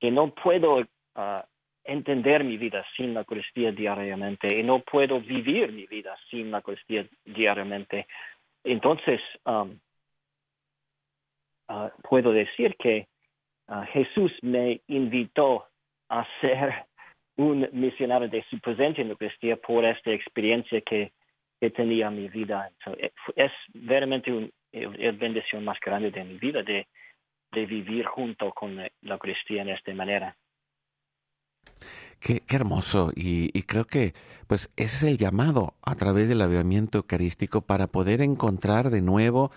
Que 0.00 0.10
no 0.10 0.34
puedo 0.34 0.82
ah, 1.14 1.44
entender 1.84 2.44
mi 2.44 2.56
vida 2.56 2.84
sin 2.96 3.14
la 3.14 3.20
Eucaristía 3.20 3.72
diariamente 3.72 4.48
y 4.58 4.62
no 4.62 4.80
puedo 4.80 5.20
vivir 5.20 5.72
mi 5.72 5.86
vida 5.86 6.16
sin 6.30 6.50
la 6.50 6.58
Eucaristía 6.58 7.06
diariamente. 7.24 8.06
Entonces, 8.64 9.20
um, 9.44 9.78
uh, 11.68 11.88
puedo 12.08 12.32
decir 12.32 12.76
que 12.78 13.08
uh, 13.68 13.82
Jesús 13.92 14.32
me 14.42 14.80
invitó 14.86 15.66
a 16.08 16.26
ser 16.42 16.86
un 17.36 17.68
misionero 17.72 18.28
de 18.28 18.44
su 18.50 18.58
presencia 18.60 19.02
en 19.02 19.08
la 19.08 19.12
Eucaristía 19.12 19.56
por 19.56 19.84
esta 19.84 20.10
experiencia 20.12 20.80
que, 20.82 21.12
tenía 21.76 22.08
en 22.08 22.16
mi 22.16 22.28
vida. 22.28 22.72
Eh, 22.98 23.12
es 23.36 23.52
verdaderamente 23.72 24.32
una 24.32 25.12
bendición 25.12 25.64
más 25.64 25.78
grande 25.78 26.10
de 26.10 26.24
mi 26.24 26.36
vida 26.36 26.60
de, 26.64 26.88
vivir 27.52 28.04
junto 28.06 28.50
con 28.52 28.76
la 28.76 28.90
Eucaristía 29.02 29.62
en 29.62 29.68
esta 29.68 29.94
manera. 29.94 30.34
Qué, 32.22 32.44
hermoso. 32.50 33.10
Y, 33.16 33.50
creo 33.64 33.84
que 33.84 34.14
pues 34.46 34.70
ese 34.76 34.96
es 34.96 35.02
el 35.02 35.18
llamado 35.18 35.74
a 35.82 35.96
través 35.96 36.28
del 36.28 36.40
avivamiento 36.40 36.98
eucarístico 36.98 37.62
para 37.62 37.88
poder 37.88 38.20
encontrar 38.20 38.90
de 38.90 39.02
nuevo 39.02 39.50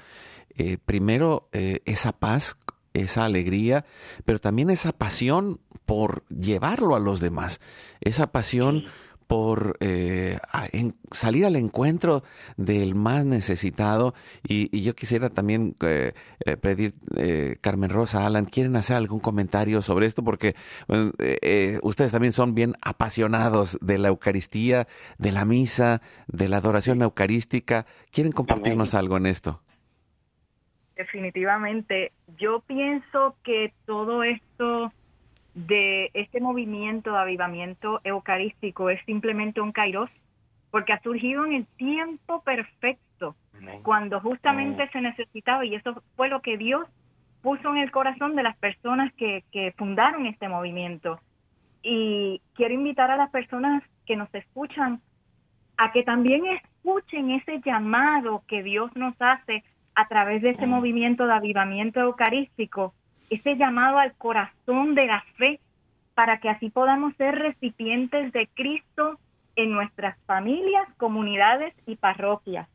eh, 0.58 0.80
primero 0.84 1.48
eh, 1.52 1.82
esa 1.86 2.12
paz, 2.12 2.58
esa 2.96 3.26
alegría, 3.26 3.86
pero 4.24 4.40
también 4.40 4.72
esa 4.72 4.94
pasión 4.94 5.60
por 5.86 6.26
llevarlo 6.30 6.96
a 6.96 7.00
los 7.00 7.20
demás, 7.20 7.60
esa 8.02 8.32
pasión 8.32 8.86
por 9.28 9.78
eh, 9.80 10.38
en 10.72 10.94
salir 11.12 11.46
al 11.46 11.56
encuentro 11.56 12.24
del 12.58 12.96
más 12.96 13.26
necesitado. 13.26 14.14
Y, 14.48 14.82
yo 14.82 14.94
quisiera 14.96 15.30
también 15.30 15.76
eh, 15.82 16.14
eh, 16.46 16.58
pedir, 16.58 16.94
eh, 17.16 17.58
Carmen 17.62 17.90
Rosa, 17.90 18.26
Alan, 18.26 18.46
¿quieren 18.46 18.76
hacer 18.76 18.98
algún 18.98 19.20
comentario 19.20 19.82
sobre 19.82 20.06
esto? 20.06 20.24
Porque 20.24 20.56
ustedes 21.82 22.12
también 22.12 22.34
son 22.34 22.54
bien 22.56 22.74
apasionados 22.82 23.78
de 23.82 23.98
la 23.98 24.10
Eucaristía, 24.10 24.88
de 25.18 25.32
la 25.32 25.46
misa, 25.46 26.02
de 26.28 26.50
la 26.50 26.58
adoración 26.58 27.02
eucarística. 27.02 27.86
¿Quieren 28.12 28.32
compartirnos 28.32 28.94
algo 28.94 29.18
en 29.18 29.26
esto? 29.26 29.62
Definitivamente. 30.96 32.14
Yo 32.38 32.62
pienso 32.62 33.36
que 33.44 33.74
todo 33.86 34.24
esto 34.24 34.94
de 35.56 36.12
este 36.14 36.42
movimiento 36.42 37.14
de 37.14 37.18
avivamiento 37.18 38.02
eucarístico 38.04 38.90
es 38.90 39.04
simplemente 39.06 39.62
un 39.62 39.72
kairos, 39.72 40.10
porque 40.70 40.92
ha 40.94 41.02
surgido 41.02 41.46
en 41.46 41.54
el 41.54 41.66
tiempo 41.78 42.44
perfecto, 42.44 43.36
cuando 43.82 44.20
justamente 44.20 44.90
se 44.90 45.00
necesitaba, 45.00 45.66
y 45.66 45.76
eso 45.76 46.04
fue 46.18 46.28
lo 46.28 46.42
que 46.42 46.58
Dios 46.58 46.86
puso 47.42 47.70
en 47.72 47.78
el 47.78 47.90
corazón 47.90 48.36
de 48.36 48.44
las 48.44 48.58
personas 48.58 49.14
que, 49.14 49.46
que 49.52 49.74
fundaron 49.78 50.26
este 50.26 50.50
movimiento. 50.50 51.20
Y 51.82 52.42
quiero 52.54 52.74
invitar 52.74 53.10
a 53.10 53.16
las 53.16 53.30
personas 53.30 53.82
que 54.06 54.18
nos 54.18 54.34
escuchan 54.36 55.00
a 55.78 55.92
que 55.94 56.04
también 56.04 56.46
escuchen 56.48 57.32
ese 57.32 57.62
llamado 57.64 58.44
que 58.48 58.62
Dios 58.62 58.94
nos 58.96 59.16
hace 59.20 59.64
a 59.94 60.08
través 60.08 60.42
de 60.42 60.52
ese 60.52 60.68
movimiento 60.68 61.26
de 61.26 61.34
avivamiento 61.34 62.02
eucarístico 62.02 62.94
ese 63.30 63.56
llamado 63.56 63.98
al 63.98 64.14
corazón 64.14 64.96
de 64.96 65.08
la 65.08 65.24
fe 65.38 65.60
para 66.14 66.40
que 66.40 66.50
así 66.50 66.70
podamos 66.70 67.16
ser 67.18 67.36
recipientes 67.36 68.32
de 68.32 68.48
Cristo 68.54 69.20
en 69.56 69.72
nuestras 69.72 70.18
familias, 70.26 70.88
comunidades 70.98 71.74
y 71.86 71.96
parroquias. 71.96 72.68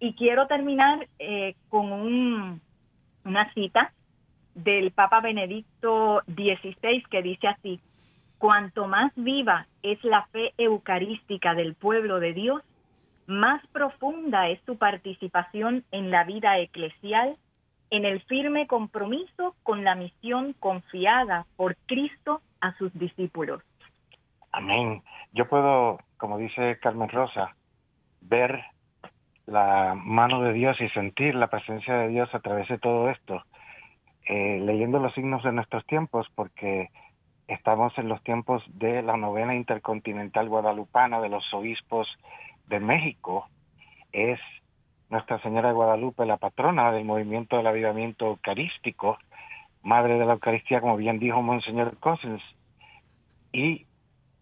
Y 0.00 0.14
quiero 0.14 0.46
terminar 0.46 1.08
eh, 1.18 1.54
con 1.68 1.92
un, 1.92 2.60
una 3.24 3.52
cita 3.54 3.92
del 4.54 4.90
Papa 4.90 5.20
Benedicto 5.20 6.22
XVI 6.26 7.02
que 7.10 7.22
dice 7.22 7.48
así, 7.48 7.80
cuanto 8.38 8.86
más 8.86 9.12
viva 9.16 9.66
es 9.82 10.02
la 10.04 10.26
fe 10.26 10.52
eucarística 10.58 11.54
del 11.54 11.74
pueblo 11.74 12.20
de 12.20 12.32
Dios, 12.32 12.62
más 13.26 13.66
profunda 13.68 14.48
es 14.48 14.60
su 14.66 14.76
participación 14.76 15.84
en 15.92 16.10
la 16.10 16.24
vida 16.24 16.58
eclesial 16.58 17.36
en 17.96 18.04
el 18.04 18.20
firme 18.22 18.66
compromiso 18.66 19.54
con 19.62 19.84
la 19.84 19.94
misión 19.94 20.52
confiada 20.54 21.46
por 21.56 21.76
Cristo 21.86 22.42
a 22.60 22.76
sus 22.76 22.92
discípulos. 22.98 23.62
Amén. 24.50 25.02
Yo 25.32 25.48
puedo, 25.48 25.98
como 26.16 26.38
dice 26.38 26.78
Carmen 26.80 27.08
Rosa, 27.08 27.54
ver 28.20 28.64
la 29.46 29.94
mano 29.94 30.42
de 30.42 30.52
Dios 30.52 30.80
y 30.80 30.88
sentir 30.88 31.36
la 31.36 31.48
presencia 31.48 31.94
de 31.94 32.08
Dios 32.08 32.34
a 32.34 32.40
través 32.40 32.68
de 32.68 32.78
todo 32.78 33.10
esto, 33.10 33.42
eh, 34.28 34.58
leyendo 34.60 34.98
los 34.98 35.14
signos 35.14 35.44
de 35.44 35.52
nuestros 35.52 35.86
tiempos, 35.86 36.26
porque 36.34 36.88
estamos 37.46 37.96
en 37.98 38.08
los 38.08 38.22
tiempos 38.24 38.64
de 38.68 39.02
la 39.02 39.16
novena 39.16 39.54
intercontinental 39.54 40.48
guadalupana 40.48 41.20
de 41.20 41.28
los 41.28 41.44
obispos 41.54 42.08
de 42.66 42.80
México. 42.80 43.46
Es 44.12 44.40
nuestra 45.14 45.40
Señora 45.42 45.68
de 45.68 45.74
Guadalupe, 45.74 46.26
la 46.26 46.38
patrona 46.38 46.90
del 46.90 47.04
movimiento 47.04 47.56
del 47.56 47.68
avivamiento 47.68 48.26
eucarístico, 48.26 49.16
madre 49.84 50.18
de 50.18 50.26
la 50.26 50.32
Eucaristía, 50.32 50.80
como 50.80 50.96
bien 50.96 51.20
dijo 51.20 51.40
Monseñor 51.40 51.96
Cousins. 51.98 52.42
Y 53.52 53.86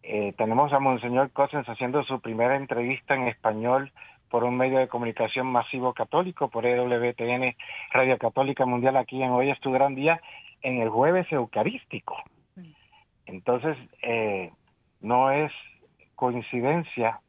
eh, 0.02 0.32
tenemos 0.38 0.72
a 0.72 0.78
Monseñor 0.78 1.30
Cousins 1.32 1.68
haciendo 1.68 2.02
su 2.04 2.20
primera 2.20 2.56
entrevista 2.56 3.14
en 3.14 3.28
español 3.28 3.92
por 4.30 4.44
un 4.44 4.56
medio 4.56 4.78
de 4.78 4.88
comunicación 4.88 5.46
masivo 5.46 5.92
católico, 5.92 6.48
por 6.48 6.64
EWTN, 6.64 7.54
Radio 7.92 8.16
Católica 8.16 8.64
Mundial, 8.64 8.96
aquí 8.96 9.22
en 9.22 9.30
Hoy 9.30 9.50
es 9.50 9.60
tu 9.60 9.72
gran 9.72 9.94
día, 9.94 10.22
en 10.62 10.80
el 10.80 10.88
jueves 10.88 11.30
eucarístico. 11.30 12.16
Entonces, 13.26 13.76
eh, 14.00 14.50
no 15.02 15.30
es 15.30 15.52
coincidencia 16.14 17.20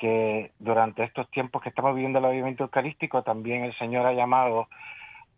que 0.00 0.52
durante 0.58 1.04
estos 1.04 1.30
tiempos 1.30 1.60
que 1.62 1.68
estamos 1.68 1.94
viviendo 1.94 2.18
el 2.18 2.24
avivamiento 2.24 2.64
eucarístico, 2.64 3.22
también 3.22 3.64
el 3.64 3.76
Señor 3.76 4.06
ha 4.06 4.14
llamado 4.14 4.66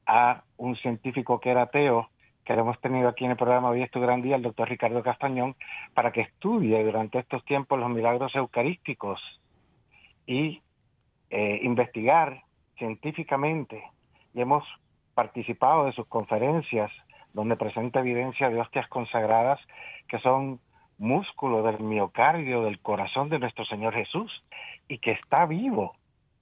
a 0.07 0.45
un 0.57 0.77
científico 0.77 1.41
que 1.41 1.51
era 1.51 1.63
ateo, 1.63 2.09
que 2.45 2.55
lo 2.55 2.61
hemos 2.61 2.81
tenido 2.81 3.09
aquí 3.09 3.25
en 3.25 3.33
el 3.33 3.37
programa 3.37 3.71
Hoy 3.71 3.83
es 3.83 3.91
tu 3.91 4.01
gran 4.01 4.23
día, 4.23 4.37
el 4.37 4.43
doctor 4.43 4.69
Ricardo 4.69 5.03
Castañón, 5.03 5.57
para 5.95 6.13
que 6.13 6.21
estudie 6.21 6.83
durante 6.85 7.19
estos 7.19 7.45
tiempos 7.45 7.79
los 7.81 7.91
milagros 7.91 8.33
eucarísticos 8.37 9.21
y 10.27 10.63
eh, 11.31 11.59
investigar 11.63 12.43
científicamente. 12.79 13.83
Y 14.33 14.43
hemos 14.43 14.65
participado 15.15 15.87
de 15.87 15.93
sus 15.93 16.07
conferencias 16.07 16.93
donde 17.33 17.57
presenta 17.57 17.99
evidencia 17.99 18.49
de 18.49 18.61
hostias 18.61 18.87
consagradas 18.89 19.59
que 20.07 20.21
son 20.21 20.61
músculo 21.03 21.63
del 21.65 21.81
miocardio 21.81 22.63
del 22.63 22.79
corazón 22.79 23.29
de 23.29 23.41
nuestro 23.41 23.65
Señor 23.65 23.93
Jesús 23.93 24.31
y 24.87 24.99
que 24.99 25.11
está 25.11 25.47
vivo, 25.47 25.97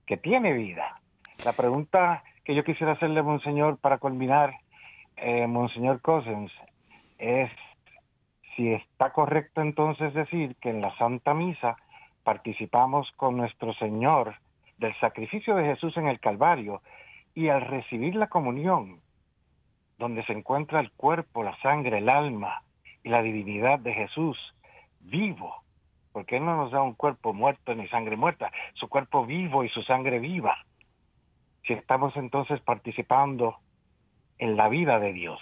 que 0.07 0.19
tiene 0.19 0.53
vida. 0.53 1.01
La 1.45 1.53
pregunta 1.53 2.23
que 2.45 2.55
yo 2.55 2.63
quisiera 2.63 2.93
hacerle, 2.93 3.23
Monseñor, 3.23 3.79
para 3.79 3.99
culminar, 3.99 4.55
eh, 5.17 5.47
Monseñor 5.47 6.03
Cousins, 6.03 6.53
es 7.19 7.51
si 8.55 8.73
está 8.73 9.13
correcto 9.13 9.63
entonces 9.63 10.13
decir 10.13 10.55
que 10.57 10.69
en 10.69 10.83
la 10.83 10.95
Santa 10.97 11.33
Misa 11.33 11.77
participamos 12.23 13.11
con 13.17 13.39
nuestro 13.39 13.73
Señor 13.75 14.35
del 14.77 14.95
sacrificio 15.01 15.55
de 15.57 15.65
Jesús 15.65 15.97
en 15.97 16.07
el 16.07 16.21
Calvario 16.21 16.83
y 17.35 17.49
al 17.49 17.63
recibir 17.63 18.15
la 18.15 18.27
comunión, 18.27 19.01
donde 19.99 20.23
se 20.25 20.35
encuentra 20.35 20.81
el 20.81 20.91
cuerpo, 20.93 21.43
la 21.43 21.57
sangre, 21.63 21.99
el 21.99 22.11
alma, 22.11 22.63
y 23.03 23.09
la 23.09 23.23
divinidad 23.23 23.79
de 23.79 23.95
Jesús 23.95 24.37
vivo, 25.01 25.63
porque 26.13 26.37
Él 26.37 26.45
no 26.45 26.57
nos 26.57 26.71
da 26.71 26.83
un 26.83 26.95
cuerpo 26.95 27.33
muerto 27.33 27.75
ni 27.75 27.89
sangre 27.89 28.17
muerta, 28.17 28.51
su 28.75 28.89
cuerpo 28.89 29.27
vivo 29.27 29.65
y 29.65 29.69
su 29.71 29.83
sangre 29.83 30.19
viva. 30.19 30.57
Si 31.67 31.73
estamos 31.73 32.17
entonces 32.17 32.61
participando 32.61 33.57
en 34.39 34.57
la 34.57 34.69
vida 34.69 34.99
de 34.99 35.13
Dios. 35.13 35.41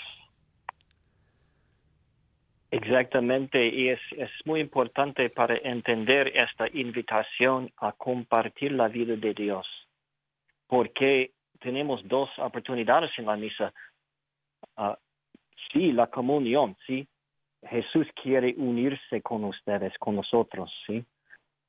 Exactamente, 2.70 3.66
y 3.66 3.88
es, 3.88 4.00
es 4.12 4.30
muy 4.44 4.60
importante 4.60 5.30
para 5.30 5.56
entender 5.56 6.36
esta 6.36 6.68
invitación 6.68 7.72
a 7.78 7.92
compartir 7.92 8.72
la 8.72 8.88
vida 8.88 9.16
de 9.16 9.32
Dios, 9.32 9.66
porque 10.66 11.32
tenemos 11.60 12.06
dos 12.06 12.28
oportunidades 12.38 13.10
en 13.16 13.24
la 13.24 13.36
misa. 13.36 13.72
Uh, 14.76 14.94
sí, 15.72 15.92
la 15.92 16.08
comunión, 16.08 16.76
sí, 16.86 17.08
Jesús 17.62 18.06
quiere 18.22 18.54
unirse 18.56 19.20
con 19.22 19.44
ustedes, 19.44 19.96
con 19.98 20.16
nosotros, 20.16 20.72
¿sí? 20.86 21.04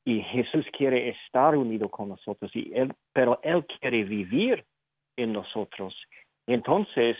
Y 0.05 0.21
Jesús 0.21 0.65
quiere 0.77 1.09
estar 1.09 1.55
unido 1.55 1.89
con 1.89 2.09
nosotros, 2.09 2.51
y 2.55 2.71
pero 3.13 3.39
Él 3.43 3.65
quiere 3.65 4.03
vivir 4.03 4.65
en 5.17 5.33
nosotros. 5.33 5.95
Entonces, 6.47 7.17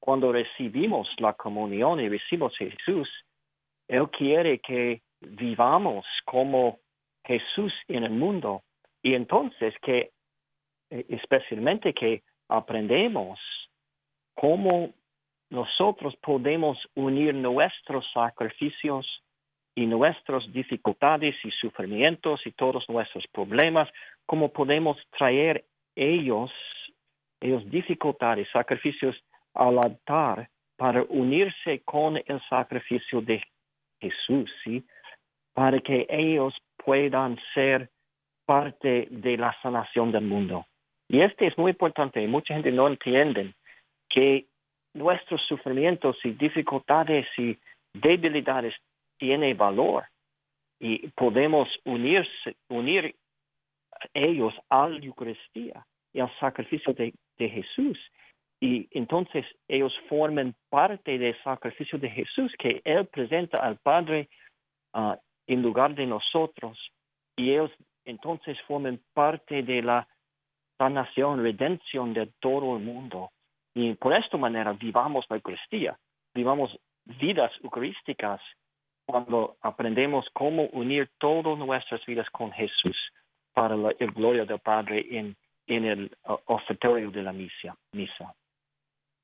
cuando 0.00 0.32
recibimos 0.32 1.08
la 1.18 1.34
comunión 1.34 2.00
y 2.00 2.08
recibimos 2.08 2.52
a 2.54 2.64
Jesús, 2.64 3.08
Él 3.88 4.08
quiere 4.10 4.58
que 4.58 5.02
vivamos 5.20 6.04
como 6.24 6.80
Jesús 7.24 7.72
en 7.88 8.04
el 8.04 8.10
mundo. 8.10 8.62
Y 9.02 9.14
entonces 9.14 9.74
que, 9.82 10.10
eh, 10.90 11.06
especialmente 11.08 11.92
que 11.92 12.22
aprendemos 12.48 13.38
cómo 14.34 14.92
nosotros 15.52 16.16
podemos 16.16 16.78
unir 16.94 17.34
nuestros 17.34 18.10
sacrificios 18.14 19.06
y 19.74 19.84
nuestras 19.84 20.50
dificultades 20.50 21.34
y 21.44 21.50
sufrimientos 21.50 22.40
y 22.46 22.52
todos 22.52 22.88
nuestros 22.88 23.26
problemas, 23.30 23.86
como 24.24 24.48
podemos 24.50 24.96
traer 25.18 25.66
ellos, 25.94 26.50
ellos 27.38 27.70
dificultades, 27.70 28.48
sacrificios 28.50 29.14
al 29.52 29.76
altar 29.76 30.48
para 30.78 31.02
unirse 31.10 31.82
con 31.84 32.16
el 32.16 32.40
sacrificio 32.48 33.20
de 33.20 33.42
Jesús, 34.00 34.50
¿sí? 34.64 34.82
Para 35.52 35.78
que 35.80 36.06
ellos 36.08 36.54
puedan 36.82 37.38
ser 37.52 37.90
parte 38.46 39.06
de 39.10 39.36
la 39.36 39.54
sanación 39.60 40.12
del 40.12 40.24
mundo. 40.24 40.64
Y 41.08 41.20
este 41.20 41.46
es 41.46 41.58
muy 41.58 41.72
importante, 41.72 42.26
mucha 42.26 42.54
gente 42.54 42.72
no 42.72 42.88
entiende 42.88 43.52
que 44.08 44.46
nuestros 44.94 45.40
sufrimientos 45.48 46.16
y 46.24 46.32
dificultades 46.32 47.26
y 47.38 47.58
debilidades 47.92 48.74
tiene 49.18 49.54
valor 49.54 50.04
y 50.82 51.08
podemos 51.10 51.68
unirse, 51.84 52.56
unir 52.68 53.14
ellos 54.14 54.52
a 54.68 54.88
la 54.88 54.98
Eucaristía 54.98 55.86
y 56.12 56.20
al 56.20 56.30
sacrificio 56.38 56.92
de, 56.92 57.14
Jesús. 57.38 57.98
Y 58.60 58.86
entonces 58.92 59.44
ellos 59.66 59.92
forman 60.08 60.54
parte 60.68 61.18
del 61.18 61.36
sacrificio 61.42 61.98
de 61.98 62.08
Jesús 62.08 62.52
que 62.56 62.80
Él 62.84 63.06
presenta 63.06 63.60
al 63.60 63.78
Padre 63.78 64.28
ah, 64.92 65.18
en 65.48 65.62
lugar 65.62 65.94
de 65.96 66.06
nosotros. 66.06 66.78
Y 67.36 67.50
ellos 67.50 67.72
entonces 68.04 68.56
forman 68.68 69.00
parte 69.12 69.62
de 69.62 69.82
la 69.82 70.06
sanación, 70.78 71.42
redención 71.42 72.12
de 72.14 72.28
todo 72.40 72.76
el 72.76 72.84
mundo. 72.84 73.30
Y 73.74 73.94
por 73.94 74.14
esta 74.14 74.36
manera 74.36 74.72
vivamos 74.72 75.24
la 75.28 75.36
Eucaristía, 75.36 75.96
vivamos 76.34 76.76
vidas 77.04 77.52
eucarísticas 77.62 78.40
cuando 79.06 79.56
aprendemos 79.62 80.26
cómo 80.32 80.66
unir 80.72 81.10
todas 81.18 81.58
nuestras 81.58 82.04
vidas 82.06 82.28
con 82.30 82.52
Jesús 82.52 82.96
para 83.52 83.76
la 83.76 83.92
gloria 83.92 84.44
del 84.44 84.58
Padre 84.60 85.06
en, 85.10 85.36
el 85.66 86.16
uh, 86.28 86.36
ofertorio 86.46 87.10
de 87.10 87.22
la 87.22 87.32
misa. 87.32 87.76
misa. 87.92 88.34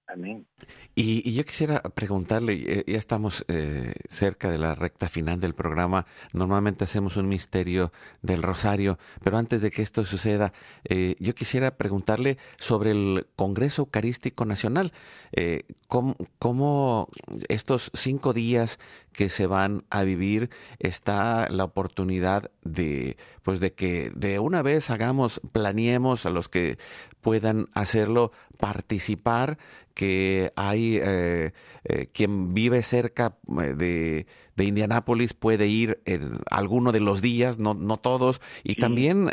Amén. 0.09 0.47
Y, 0.95 1.35
yo 1.35 1.45
quisiera 1.45 1.83
preguntarle, 1.83 2.85
ya 2.87 2.97
estamos 2.99 3.45
eh, 3.49 3.93
cerca 4.09 4.51
de 4.51 4.59
la 4.59 4.75
recta 4.75 5.07
final 5.07 5.39
del 5.39 5.55
programa, 5.55 6.07
normalmente 6.33 6.85
hacemos 6.85 7.19
un 7.19 7.29
misterio 7.29 7.93
del 8.23 8.43
rosario, 8.43 8.99
pero 9.23 9.37
antes 9.37 9.61
de 9.61 9.71
que 9.71 9.83
esto 9.83 10.07
suceda, 10.07 10.55
eh, 10.85 11.15
yo 11.21 11.35
quisiera 11.35 11.77
preguntarle 11.77 12.39
sobre 12.59 12.93
el 12.93 13.27
Congreso 13.37 13.83
Eucarístico 13.83 14.47
Nacional, 14.47 14.95
eh, 15.33 15.65
¿cómo, 15.89 16.17
¿cómo, 16.39 17.11
estos 17.49 17.91
cinco 17.93 18.33
días 18.33 18.79
que 19.13 19.29
se 19.29 19.47
van 19.47 19.85
a 19.91 20.05
vivir 20.05 20.49
está 20.79 21.49
la 21.51 21.65
oportunidad 21.65 22.51
de 22.63 23.19
pues 23.49 23.61
de 23.61 23.73
que 23.73 24.13
de 24.15 24.39
una 24.41 24.61
vez 24.61 24.91
hagamos 24.91 25.41
planeemos 25.53 26.27
a 26.27 26.31
los 26.31 26.51
que 26.51 26.77
puedan 27.23 27.69
hacerlo 27.73 28.31
participar 28.59 29.57
que 29.95 30.51
hay 30.55 30.99
eh, 31.03 31.53
eh, 31.85 32.09
quien 32.13 32.53
vive 32.53 32.83
cerca 32.83 33.39
eh, 33.59 33.73
de, 33.75 34.27
de 34.59 34.65
Indianápolis 34.65 35.33
puede 35.33 35.69
ir 35.69 36.01
en 36.05 36.39
alguno 36.51 36.93
de 36.93 37.01
los 37.01 37.23
días, 37.23 37.59
no, 37.59 37.73
no 37.75 37.97
todos, 37.97 38.41
y 38.65 38.75
también 38.75 39.31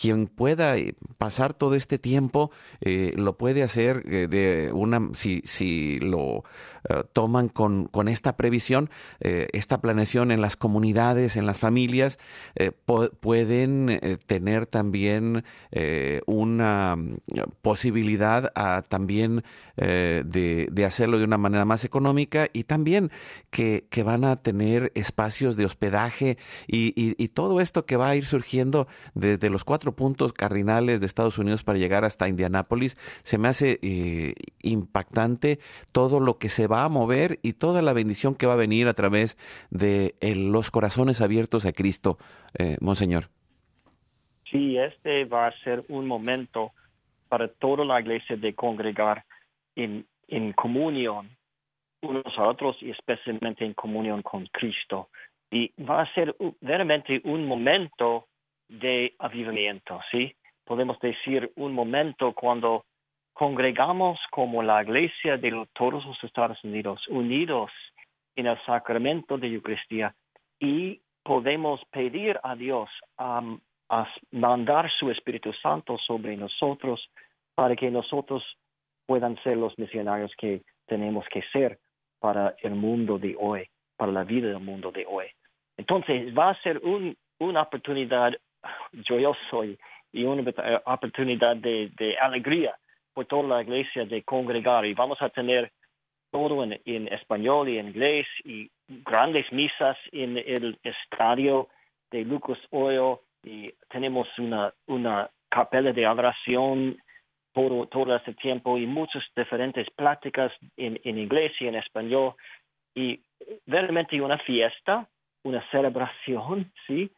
quien 0.00 0.28
pueda 0.28 0.74
pasar 1.18 1.52
todo 1.52 1.74
este 1.74 1.98
tiempo 1.98 2.50
lo 2.80 3.36
puede 3.36 3.62
hacer 3.62 4.04
de 4.04 4.70
una 4.72 5.10
si, 5.12 5.42
si 5.44 5.98
lo 5.98 6.44
toman 7.12 7.48
con, 7.48 7.86
con, 7.86 8.08
esta 8.08 8.36
previsión, 8.36 8.90
esta 9.20 9.80
planeación 9.80 10.30
en 10.30 10.40
las 10.40 10.56
comunidades, 10.56 11.36
en 11.36 11.46
las 11.46 11.58
familias, 11.58 12.18
pueden 13.20 14.18
tener 14.26 14.66
también 14.66 15.44
una 16.26 16.96
mm, 16.96 17.16
posibilidad 17.62 18.52
a 18.54 18.82
también 18.82 19.42
eh, 19.76 20.22
de, 20.24 20.84
hacerlo 20.86 21.18
de 21.18 21.24
una 21.24 21.36
manera 21.36 21.64
más 21.64 21.84
económica 21.84 22.48
y 22.52 22.64
también 22.64 23.10
que, 23.50 23.84
van 24.04 24.24
a 24.24 24.35
tener 24.36 24.92
espacios 24.94 25.56
de 25.56 25.64
hospedaje 25.64 26.38
y, 26.66 27.28
todo 27.28 27.60
esto 27.60 27.84
que 27.84 27.96
va 27.96 28.08
a 28.08 28.16
ir 28.16 28.24
surgiendo 28.24 28.86
desde 29.14 29.50
los 29.50 29.64
cuatro 29.64 29.92
puntos 29.92 30.32
cardinales 30.32 31.00
de 31.00 31.06
Estados 31.06 31.38
Unidos 31.38 31.64
para 31.64 31.78
llegar 31.78 32.04
hasta 32.04 32.28
Indianápolis, 32.28 32.96
se 33.24 33.36
me 33.36 33.48
hace 33.48 33.78
eh, 33.82 34.34
impactante 34.62 35.58
todo 35.92 36.18
lo 36.20 36.38
que 36.38 36.48
se 36.48 36.66
va 36.66 36.84
a 36.84 36.88
mover 36.88 37.38
y 37.42 37.54
toda 37.54 37.82
la 37.82 37.92
bendición 37.92 38.34
que 38.34 38.46
va 38.46 38.54
a 38.54 38.56
venir 38.56 38.88
a 38.88 38.94
través 38.94 39.36
de 39.70 40.14
los 40.22 40.70
corazones 40.70 41.20
abiertos 41.20 41.66
a 41.66 41.72
Cristo, 41.72 42.16
eh, 42.58 42.78
Monseñor. 42.80 43.28
Sí, 44.50 44.78
este 44.78 45.24
va 45.24 45.48
a 45.48 45.58
ser 45.64 45.84
un 45.88 46.06
momento 46.06 46.72
para 47.28 47.48
toda 47.48 47.84
la 47.84 48.00
iglesia 48.00 48.36
de 48.36 48.54
congregar 48.54 49.24
en, 49.74 50.06
en 50.28 50.52
comunión 50.52 51.35
unos 52.02 52.38
a 52.38 52.48
otros 52.48 52.76
y 52.80 52.90
especialmente 52.90 53.64
en 53.64 53.74
comunión 53.74 54.22
con 54.22 54.46
Cristo. 54.46 55.08
Y 55.50 55.72
va 55.82 56.02
a 56.02 56.14
ser 56.14 56.34
verdaderamente 56.60 57.20
un 57.24 57.46
momento 57.46 58.26
de 58.68 59.14
avivamiento, 59.18 60.00
¿sí? 60.10 60.34
Podemos 60.64 60.98
decir 60.98 61.52
un 61.56 61.72
momento 61.72 62.32
cuando 62.32 62.84
congregamos 63.32 64.18
como 64.30 64.62
la 64.62 64.82
iglesia 64.82 65.36
de 65.36 65.66
todos 65.74 66.04
los 66.04 66.24
Estados 66.24 66.62
Unidos, 66.64 67.06
unidos 67.08 67.70
en 68.34 68.46
el 68.46 68.58
sacramento 68.64 69.38
de 69.38 69.48
Eucaristía 69.48 70.14
y 70.58 71.00
podemos 71.22 71.80
pedir 71.90 72.38
a 72.42 72.56
Dios 72.56 72.88
a 73.18 73.42
mandar 74.32 74.90
su 74.98 75.10
Espíritu 75.10 75.52
Santo 75.62 75.96
sobre 75.98 76.36
nosotros 76.36 77.08
para 77.54 77.76
que 77.76 77.90
nosotros 77.90 78.42
puedan 79.06 79.40
ser 79.42 79.56
los 79.56 79.78
misionarios 79.78 80.32
que 80.36 80.62
tenemos 80.86 81.24
que 81.30 81.42
ser 81.52 81.78
para 82.18 82.54
el 82.62 82.74
mundo 82.74 83.18
de 83.18 83.36
hoy, 83.38 83.68
para 83.96 84.12
la 84.12 84.24
vida 84.24 84.48
del 84.48 84.60
mundo 84.60 84.90
de 84.90 85.04
hoy. 85.06 85.26
Entonces 85.76 86.36
va 86.36 86.50
a 86.50 86.62
ser 86.62 86.78
un, 86.78 87.16
una 87.38 87.62
oportunidad 87.62 88.32
joyosa 89.06 89.76
y 90.12 90.24
una 90.24 90.42
oportunidad 90.84 91.56
de, 91.56 91.90
de, 91.96 92.16
alegría 92.18 92.74
por 93.12 93.26
toda 93.26 93.42
la 93.42 93.62
iglesia 93.62 94.04
de 94.04 94.22
congregar 94.22 94.86
y 94.86 94.94
vamos 94.94 95.20
a 95.20 95.28
tener 95.28 95.72
todo 96.30 96.64
en, 96.64 96.80
en 96.84 97.08
español 97.08 97.68
y 97.68 97.78
inglés 97.78 98.26
y 98.44 98.70
grandes 98.88 99.50
misas 99.52 99.96
en 100.12 100.38
el 100.38 100.78
estadio 100.82 101.68
de 102.10 102.24
Lucas 102.24 102.58
Oil 102.70 103.16
y 103.44 103.72
tenemos 103.88 104.26
una, 104.38 104.72
una 104.86 105.30
capella 105.48 105.92
de 105.92 106.04
adoración 106.04 106.98
todo, 107.56 107.86
todo 107.86 108.14
este 108.14 108.34
tiempo 108.34 108.76
y 108.76 108.86
muchas 108.86 109.24
diferentes 109.34 109.88
pláticas 109.96 110.52
en, 110.76 111.00
en 111.04 111.18
inglés 111.18 111.52
y 111.58 111.66
en 111.66 111.76
español 111.76 112.34
y 112.94 113.18
realmente 113.66 114.20
una 114.20 114.36
fiesta, 114.38 115.08
una 115.42 115.66
celebración, 115.70 116.70
sí, 116.86 117.10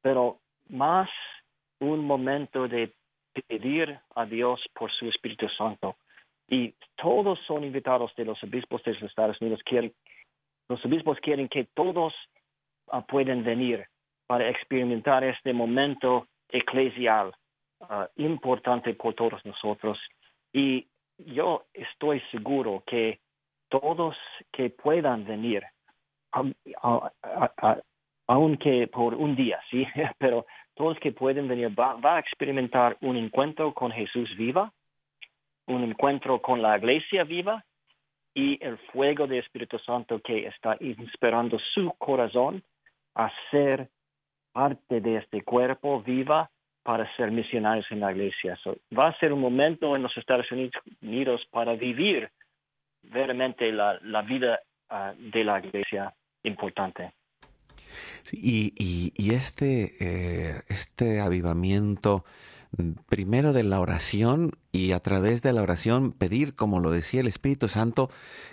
pero 0.00 0.38
más 0.68 1.10
un 1.80 2.06
momento 2.06 2.68
de 2.68 2.92
pedir 3.48 3.98
a 4.14 4.26
Dios 4.26 4.64
por 4.74 4.92
su 4.92 5.08
Espíritu 5.08 5.48
Santo. 5.58 5.96
Y 6.48 6.72
todos 6.94 7.40
son 7.48 7.64
invitados 7.64 8.14
de 8.16 8.26
los 8.26 8.40
obispos 8.44 8.84
de 8.84 8.92
los 8.94 9.02
Estados 9.02 9.40
Unidos. 9.40 9.60
Quieren, 9.64 9.92
los 10.68 10.84
obispos 10.84 11.18
quieren 11.18 11.48
que 11.48 11.64
todos 11.64 12.14
uh, 12.92 13.02
puedan 13.08 13.42
venir 13.42 13.86
para 14.28 14.48
experimentar 14.48 15.24
este 15.24 15.52
momento 15.52 16.28
eclesial 16.48 17.32
uh, 17.80 18.06
importante 18.16 18.94
por 18.94 19.14
todos 19.14 19.44
nosotros. 19.44 19.98
Y 20.52 20.86
yo 21.18 21.66
estoy 21.72 22.20
seguro 22.30 22.82
que 22.86 23.20
todos 23.68 24.16
que 24.52 24.70
puedan 24.70 25.24
venir, 25.24 25.64
aunque 28.26 28.86
por 28.88 29.14
un 29.14 29.36
día, 29.36 29.60
sí, 29.70 29.86
pero 30.18 30.46
todos 30.74 30.98
que 30.98 31.12
pueden 31.12 31.48
venir 31.48 31.78
va, 31.78 31.94
va, 31.94 32.16
a 32.16 32.20
experimentar 32.20 32.96
un 33.00 33.16
encuentro 33.16 33.72
con 33.74 33.90
Jesús 33.92 34.34
viva, 34.36 34.72
un 35.66 35.84
encuentro 35.84 36.40
con 36.40 36.62
la 36.62 36.76
iglesia 36.78 37.24
viva 37.24 37.64
y 38.34 38.62
el 38.64 38.78
fuego 38.92 39.26
del 39.26 39.40
Espíritu 39.40 39.78
Santo 39.78 40.20
que 40.20 40.46
está 40.46 40.76
inspirando 40.80 41.58
su 41.74 41.92
corazón 41.98 42.62
a 43.14 43.30
ser 43.50 43.88
parte 44.52 45.00
de 45.00 45.16
este 45.16 45.42
cuerpo 45.42 46.00
viva 46.02 46.50
para 46.82 47.14
ser 47.16 47.30
misionarios 47.30 47.86
en 47.90 48.00
la 48.00 48.12
iglesia. 48.12 48.58
va 48.96 49.08
a 49.08 49.18
ser 49.18 49.32
un 49.32 49.40
momento 49.40 49.94
en 49.94 50.02
los 50.02 50.16
Estados 50.16 50.46
Unidos 51.02 51.42
para 51.50 51.74
vivir 51.74 52.30
verdaderamente 53.02 53.70
la, 53.72 53.98
la 54.02 54.22
vida 54.22 54.60
uh, 54.90 55.14
de 55.18 55.44
la 55.44 55.58
iglesia 55.58 56.14
importante. 56.42 57.12
y, 58.32 58.72
y, 58.78 59.12
y, 59.16 59.34
este, 59.34 59.94
eh, 60.00 60.62
este 60.68 61.20
avivamiento, 61.20 62.24
primero 63.08 63.52
de 63.52 63.64
la 63.64 63.80
oración 63.80 64.52
y 64.72 64.92
a 64.92 65.00
través 65.00 65.42
de 65.42 65.52
la 65.52 65.62
oración 65.62 66.12
pedir, 66.12 66.54
como 66.54 66.80
lo 66.80 66.90
decía 66.90 67.20
el 67.20 67.26
Espíritu 67.26 67.68
Santo, 67.68 68.10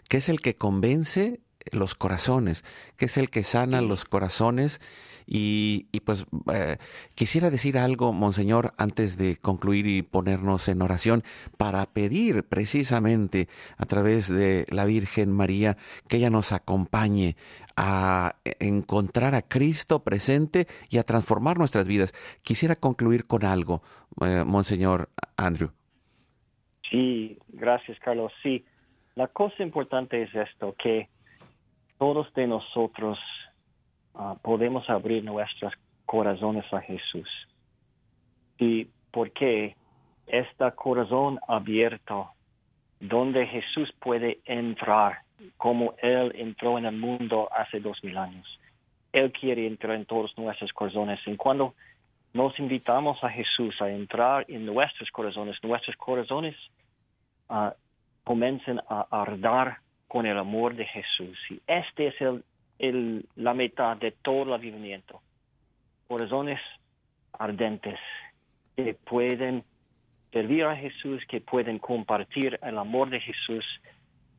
que 0.10 0.18
es 0.18 0.30
el 0.30 0.42
que 0.42 0.56
convence 0.56 1.40
los 1.72 1.96
corazones, 1.96 2.64
que 2.98 3.06
es 3.06 3.18
el 3.18 3.30
que 3.30 3.44
sana 3.44 3.82
los 3.82 4.06
corazones 4.06 4.82
y, 5.28 5.84
pues 6.06 6.26
eh, 6.54 6.78
quisiera 7.14 7.50
decir 7.50 7.78
algo, 7.78 8.14
Monseñor, 8.14 8.74
antes 8.78 9.18
de 9.18 9.36
concluir 9.36 9.86
y 9.86 10.02
ponernos 10.02 10.70
en 10.70 10.82
oración, 10.82 11.24
para 11.58 11.86
pedir 11.86 12.44
precisamente 12.44 13.50
a 13.78 13.86
través 13.86 14.30
de 14.30 14.66
la 14.70 14.86
Virgen 14.86 15.34
María 15.34 15.76
que 16.08 16.18
ella 16.18 16.30
nos 16.30 16.54
acompañe 16.54 17.36
a 17.76 18.36
encontrar 18.60 19.36
a 19.36 19.42
Cristo 19.44 20.04
presente 20.04 20.66
y 20.90 20.98
a 20.98 21.04
transformar 21.04 21.58
nuestras 21.58 21.88
vidas. 21.88 22.14
Quisiera 22.42 22.76
concluir 22.76 23.28
con 23.28 23.46
algo, 23.46 23.84
eh, 24.22 24.44
Monseñor 24.46 25.10
Andrew. 25.36 25.72
Sí, 26.90 27.38
gracias, 27.50 28.00
Carlos. 28.00 28.32
Sí, 28.42 28.66
la 29.16 29.28
cosa 29.28 29.62
importante 29.62 30.24
es 30.24 30.34
esto, 30.34 30.74
que 30.82 31.10
todos 32.00 32.34
de 32.34 32.48
nosotros 32.48 33.20
Ah, 34.20 34.36
podemos 34.42 34.90
abrir 34.90 35.24
nuestros 35.24 35.74
corazones 36.06 36.66
a 36.74 36.82
Jesús. 36.82 37.30
¿Y 38.58 38.86
por 39.12 39.32
qué 39.32 39.76
este 40.26 40.72
corazón 40.72 41.40
abierto, 41.48 42.32
donde 43.00 43.46
Jesús 43.46 43.94
puede 44.00 44.40
entrar, 44.46 45.20
como 45.58 45.94
Él 46.02 46.34
entró 46.36 46.80
en 46.80 46.86
el 46.86 46.98
mundo 46.98 47.48
hace 47.56 47.80
dos 47.80 48.04
mil 48.04 48.18
años? 48.18 48.60
Él 49.14 49.32
quiere 49.32 49.68
entrar 49.68 49.96
en 49.96 50.06
todos 50.06 50.36
nuestros 50.38 50.74
corazones. 50.74 51.20
Y 51.28 51.36
cuando 51.38 51.76
nos 52.34 52.58
invitamos 52.60 53.24
a 53.24 53.30
Jesús 53.30 53.82
a 53.82 53.90
entrar 53.90 54.46
en 54.48 54.66
nuestros 54.66 55.10
corazones. 55.12 55.56
Nuestros 55.64 55.96
corazones 55.98 56.56
uh, 57.50 57.70
comiencen 58.24 58.80
a 58.88 59.08
arder 59.10 59.78
con 60.08 60.26
el 60.26 60.38
amor 60.38 60.76
de 60.76 60.86
Jesús. 60.86 61.38
Y 61.50 61.60
este 61.68 62.08
es 62.08 62.22
el, 62.22 62.44
el, 62.80 63.26
la 63.36 63.54
mitad 63.54 63.98
de 63.98 64.12
todo 64.12 64.44
el 64.44 64.54
avivamiento. 64.54 65.22
Corazones 66.08 66.60
ardentes 67.34 68.00
que 68.76 68.94
pueden 68.94 69.64
servir 70.32 70.66
a 70.66 70.76
Jesús, 70.76 71.24
que 71.28 71.42
pueden 71.42 71.80
compartir 71.80 72.60
el 72.62 72.78
amor 72.78 73.10
de 73.10 73.20
Jesús. 73.20 73.66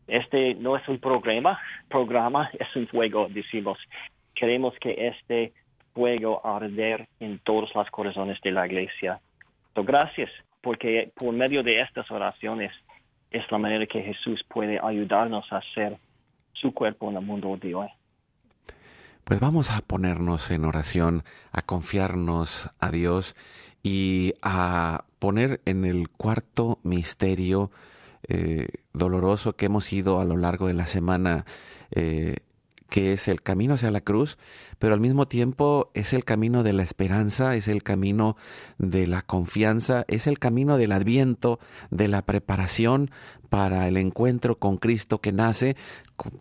Este 0.07 0.55
no 0.55 0.77
es 0.77 0.87
un 0.89 0.99
programa, 0.99 1.61
programa 1.89 2.51
es 2.59 2.75
un 2.77 2.87
fuego, 2.87 3.29
decimos. 3.29 3.79
Queremos 4.35 4.75
que 4.81 5.09
este 5.09 5.53
fuego 5.95 6.41
arder 6.47 7.09
en 7.19 7.39
todos 7.41 7.75
los 7.75 7.91
corazones 7.91 8.41
de 8.43 8.53
la 8.53 8.67
iglesia. 8.67 9.21
So, 9.75 9.83
gracias, 9.83 10.31
porque 10.61 11.11
por 11.15 11.33
medio 11.33 11.63
de 11.63 11.81
estas 11.81 12.11
oraciones 12.11 12.73
es 13.31 13.51
la 13.51 13.59
manera 13.59 13.87
que 13.87 14.03
Jesús 14.03 14.45
puede 14.49 14.79
ayudarnos 14.83 15.53
a 15.53 15.59
hacer 15.59 15.97
su 16.53 16.73
cuerpo 16.73 17.11
en 17.11 17.17
el 17.17 17.23
mundo 17.23 17.57
de 17.57 17.75
hoy. 17.75 17.89
Pues 19.29 19.41
vamos 19.41 19.71
a 19.71 19.83
ponernos 19.83 20.51
en 20.51 20.65
oración, 20.65 21.23
a 21.53 21.61
confiarnos 21.61 22.71
a 22.81 22.91
Dios 22.91 23.37
y 23.83 24.33
a 24.41 25.05
poner 25.19 25.61
en 25.67 25.85
el 25.85 26.09
cuarto 26.09 26.79
misterio 26.83 27.71
eh, 28.27 28.69
doloroso 28.95 29.55
que 29.55 29.67
hemos 29.67 29.93
ido 29.93 30.19
a 30.19 30.25
lo 30.25 30.39
largo 30.39 30.67
de 30.67 30.73
la 30.73 30.87
semana 30.87 31.45
eh, 31.91 32.37
que 32.89 33.13
es 33.13 33.29
el 33.29 33.43
camino 33.43 33.75
hacia 33.75 33.91
la 33.91 34.01
cruz, 34.01 34.39
pero 34.79 34.95
al 34.95 35.01
mismo 35.01 35.29
tiempo 35.29 35.91
es 35.95 36.13
el 36.13 36.25
camino 36.25 36.63
de 36.63 36.73
la 36.73 36.83
esperanza, 36.83 37.55
es 37.55 37.69
el 37.69 37.83
camino 37.83 38.37
de 38.79 39.07
la 39.07 39.23
confianza, 39.23 40.05
es 40.09 40.27
el 40.27 40.39
camino 40.39 40.79
del 40.79 40.93
adviento, 40.93 41.61
de 41.91 42.09
la 42.09 42.23
preparación 42.23 43.11
para 43.51 43.89
el 43.89 43.97
encuentro 43.97 44.59
con 44.59 44.77
Cristo 44.77 45.21
que 45.21 45.33
nace, 45.33 45.77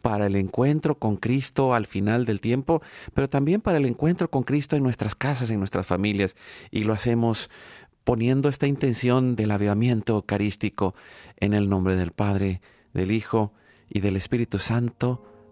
para 0.02 0.28
el 0.28 0.36
encuentro 0.36 0.98
con 0.98 1.18
Cristo 1.18 1.74
al 1.74 1.86
final 1.86 2.26
del 2.26 2.42
tiempo, 2.42 2.82
pero 3.14 3.28
también 3.28 3.62
para 3.62 3.78
el 3.78 3.86
encuentro 3.86 4.30
con 4.30 4.44
Cristo 4.44 4.76
en 4.76 4.84
nuestras 4.84 5.16
casas, 5.16 5.52
en 5.52 5.60
nuestras 5.60 5.86
familias, 5.86 6.36
y 6.72 6.84
lo 6.84 6.94
hacemos 6.94 7.50
poniendo 8.04 8.48
esta 8.48 8.68
intención 8.68 9.36
del 9.36 9.52
avivamiento 9.52 10.16
eucarístico 10.16 10.96
en 11.38 11.54
el 11.54 11.68
nombre 11.68 11.98
del 11.98 12.12
Padre, 12.12 12.62
del 12.94 13.12
Hijo 13.12 13.52
y 13.90 14.00
del 14.00 14.16
Espíritu 14.16 14.60
Santo. 14.60 15.37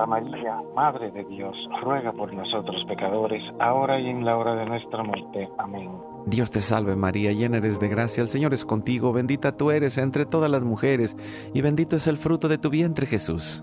Santa 0.00 0.06
María, 0.06 0.62
Madre 0.74 1.10
de 1.10 1.24
Dios, 1.24 1.54
ruega 1.82 2.10
por 2.12 2.32
nosotros 2.32 2.82
pecadores, 2.88 3.42
ahora 3.58 4.00
y 4.00 4.08
en 4.08 4.24
la 4.24 4.38
hora 4.38 4.54
de 4.54 4.64
nuestra 4.64 5.02
muerte. 5.02 5.46
Amén. 5.58 5.90
Dios 6.26 6.50
te 6.50 6.62
salve 6.62 6.96
María, 6.96 7.32
llena 7.32 7.58
eres 7.58 7.78
de 7.80 7.88
gracia, 7.88 8.22
el 8.22 8.30
Señor 8.30 8.54
es 8.54 8.64
contigo, 8.64 9.12
bendita 9.12 9.54
tú 9.54 9.70
eres 9.70 9.98
entre 9.98 10.24
todas 10.24 10.50
las 10.50 10.64
mujeres, 10.64 11.16
y 11.52 11.60
bendito 11.60 11.96
es 11.96 12.06
el 12.06 12.16
fruto 12.16 12.48
de 12.48 12.56
tu 12.56 12.70
vientre 12.70 13.06
Jesús. 13.06 13.62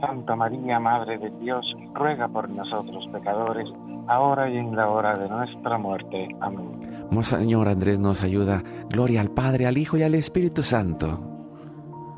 Santa 0.00 0.36
María, 0.36 0.78
Madre 0.78 1.18
de 1.18 1.30
Dios, 1.40 1.66
ruega 1.94 2.28
por 2.28 2.48
nosotros 2.48 3.04
pecadores, 3.12 3.68
ahora 4.06 4.48
y 4.48 4.56
en 4.56 4.76
la 4.76 4.88
hora 4.88 5.18
de 5.18 5.28
nuestra 5.28 5.78
muerte. 5.78 6.28
Amén. 6.40 6.70
Monseñor 7.10 7.68
Andrés 7.68 7.98
nos 7.98 8.22
ayuda. 8.22 8.62
Gloria 8.88 9.20
al 9.20 9.30
Padre, 9.30 9.66
al 9.66 9.78
Hijo 9.78 9.96
y 9.96 10.04
al 10.04 10.14
Espíritu 10.14 10.62
Santo. 10.62 11.39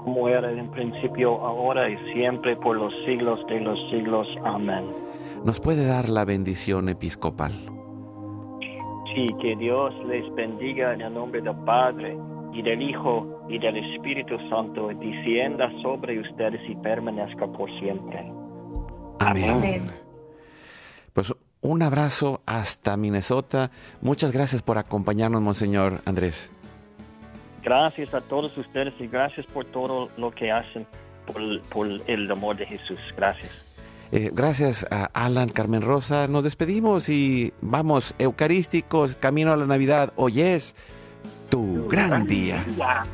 Como 0.04 0.28
era 0.28 0.50
en 0.50 0.70
principio, 0.70 1.40
ahora 1.40 1.88
y 1.88 1.96
siempre, 2.12 2.56
por 2.56 2.76
los 2.76 2.92
siglos 3.06 3.40
de 3.48 3.60
los 3.60 3.78
siglos. 3.90 4.26
Amén. 4.44 4.84
Nos 5.44 5.60
puede 5.60 5.86
dar 5.86 6.08
la 6.08 6.24
bendición 6.24 6.88
episcopal. 6.88 7.52
Sí, 9.14 9.26
que 9.40 9.56
Dios 9.56 9.92
les 10.06 10.32
bendiga 10.34 10.94
en 10.94 11.02
el 11.02 11.12
nombre 11.12 11.40
del 11.42 11.56
Padre 11.64 12.16
y 12.52 12.62
del 12.62 12.80
Hijo 12.82 13.44
y 13.48 13.58
del 13.58 13.76
Espíritu 13.76 14.36
Santo, 14.48 14.88
descienda 14.88 15.70
sobre 15.82 16.20
ustedes 16.20 16.60
y 16.68 16.74
permanezca 16.76 17.46
por 17.46 17.70
siempre. 17.78 18.32
Amén. 19.18 19.50
Amén. 19.50 19.90
Pues 21.12 21.32
un 21.60 21.82
abrazo 21.82 22.40
hasta 22.46 22.96
Minnesota. 22.96 23.70
Muchas 24.00 24.32
gracias 24.32 24.62
por 24.62 24.78
acompañarnos, 24.78 25.42
Monseñor 25.42 26.00
Andrés. 26.04 26.50
Gracias 27.62 28.12
a 28.14 28.20
todos 28.20 28.56
ustedes 28.58 28.94
y 28.98 29.06
gracias 29.06 29.46
por 29.46 29.64
todo 29.66 30.10
lo 30.16 30.30
que 30.32 30.50
hacen 30.50 30.86
por, 31.26 31.86
el 32.06 32.30
amor 32.30 32.56
de 32.56 32.66
Jesús. 32.66 32.98
Gracias. 33.16 33.50
Eh, 34.10 34.30
gracias 34.32 34.86
a 34.90 35.04
Alan, 35.14 35.48
Carmen 35.48 35.80
Rosa. 35.80 36.28
Nos 36.28 36.44
despedimos 36.44 37.08
y 37.08 37.52
vamos, 37.60 38.14
eucarísticos, 38.18 39.16
camino 39.16 39.52
a 39.52 39.56
la 39.56 39.66
Navidad. 39.66 40.12
Hoy 40.16 40.42
es 40.42 40.74
tu 41.48 41.88
gran 41.88 42.26
día. 42.26 42.64
Ya. 42.76 43.04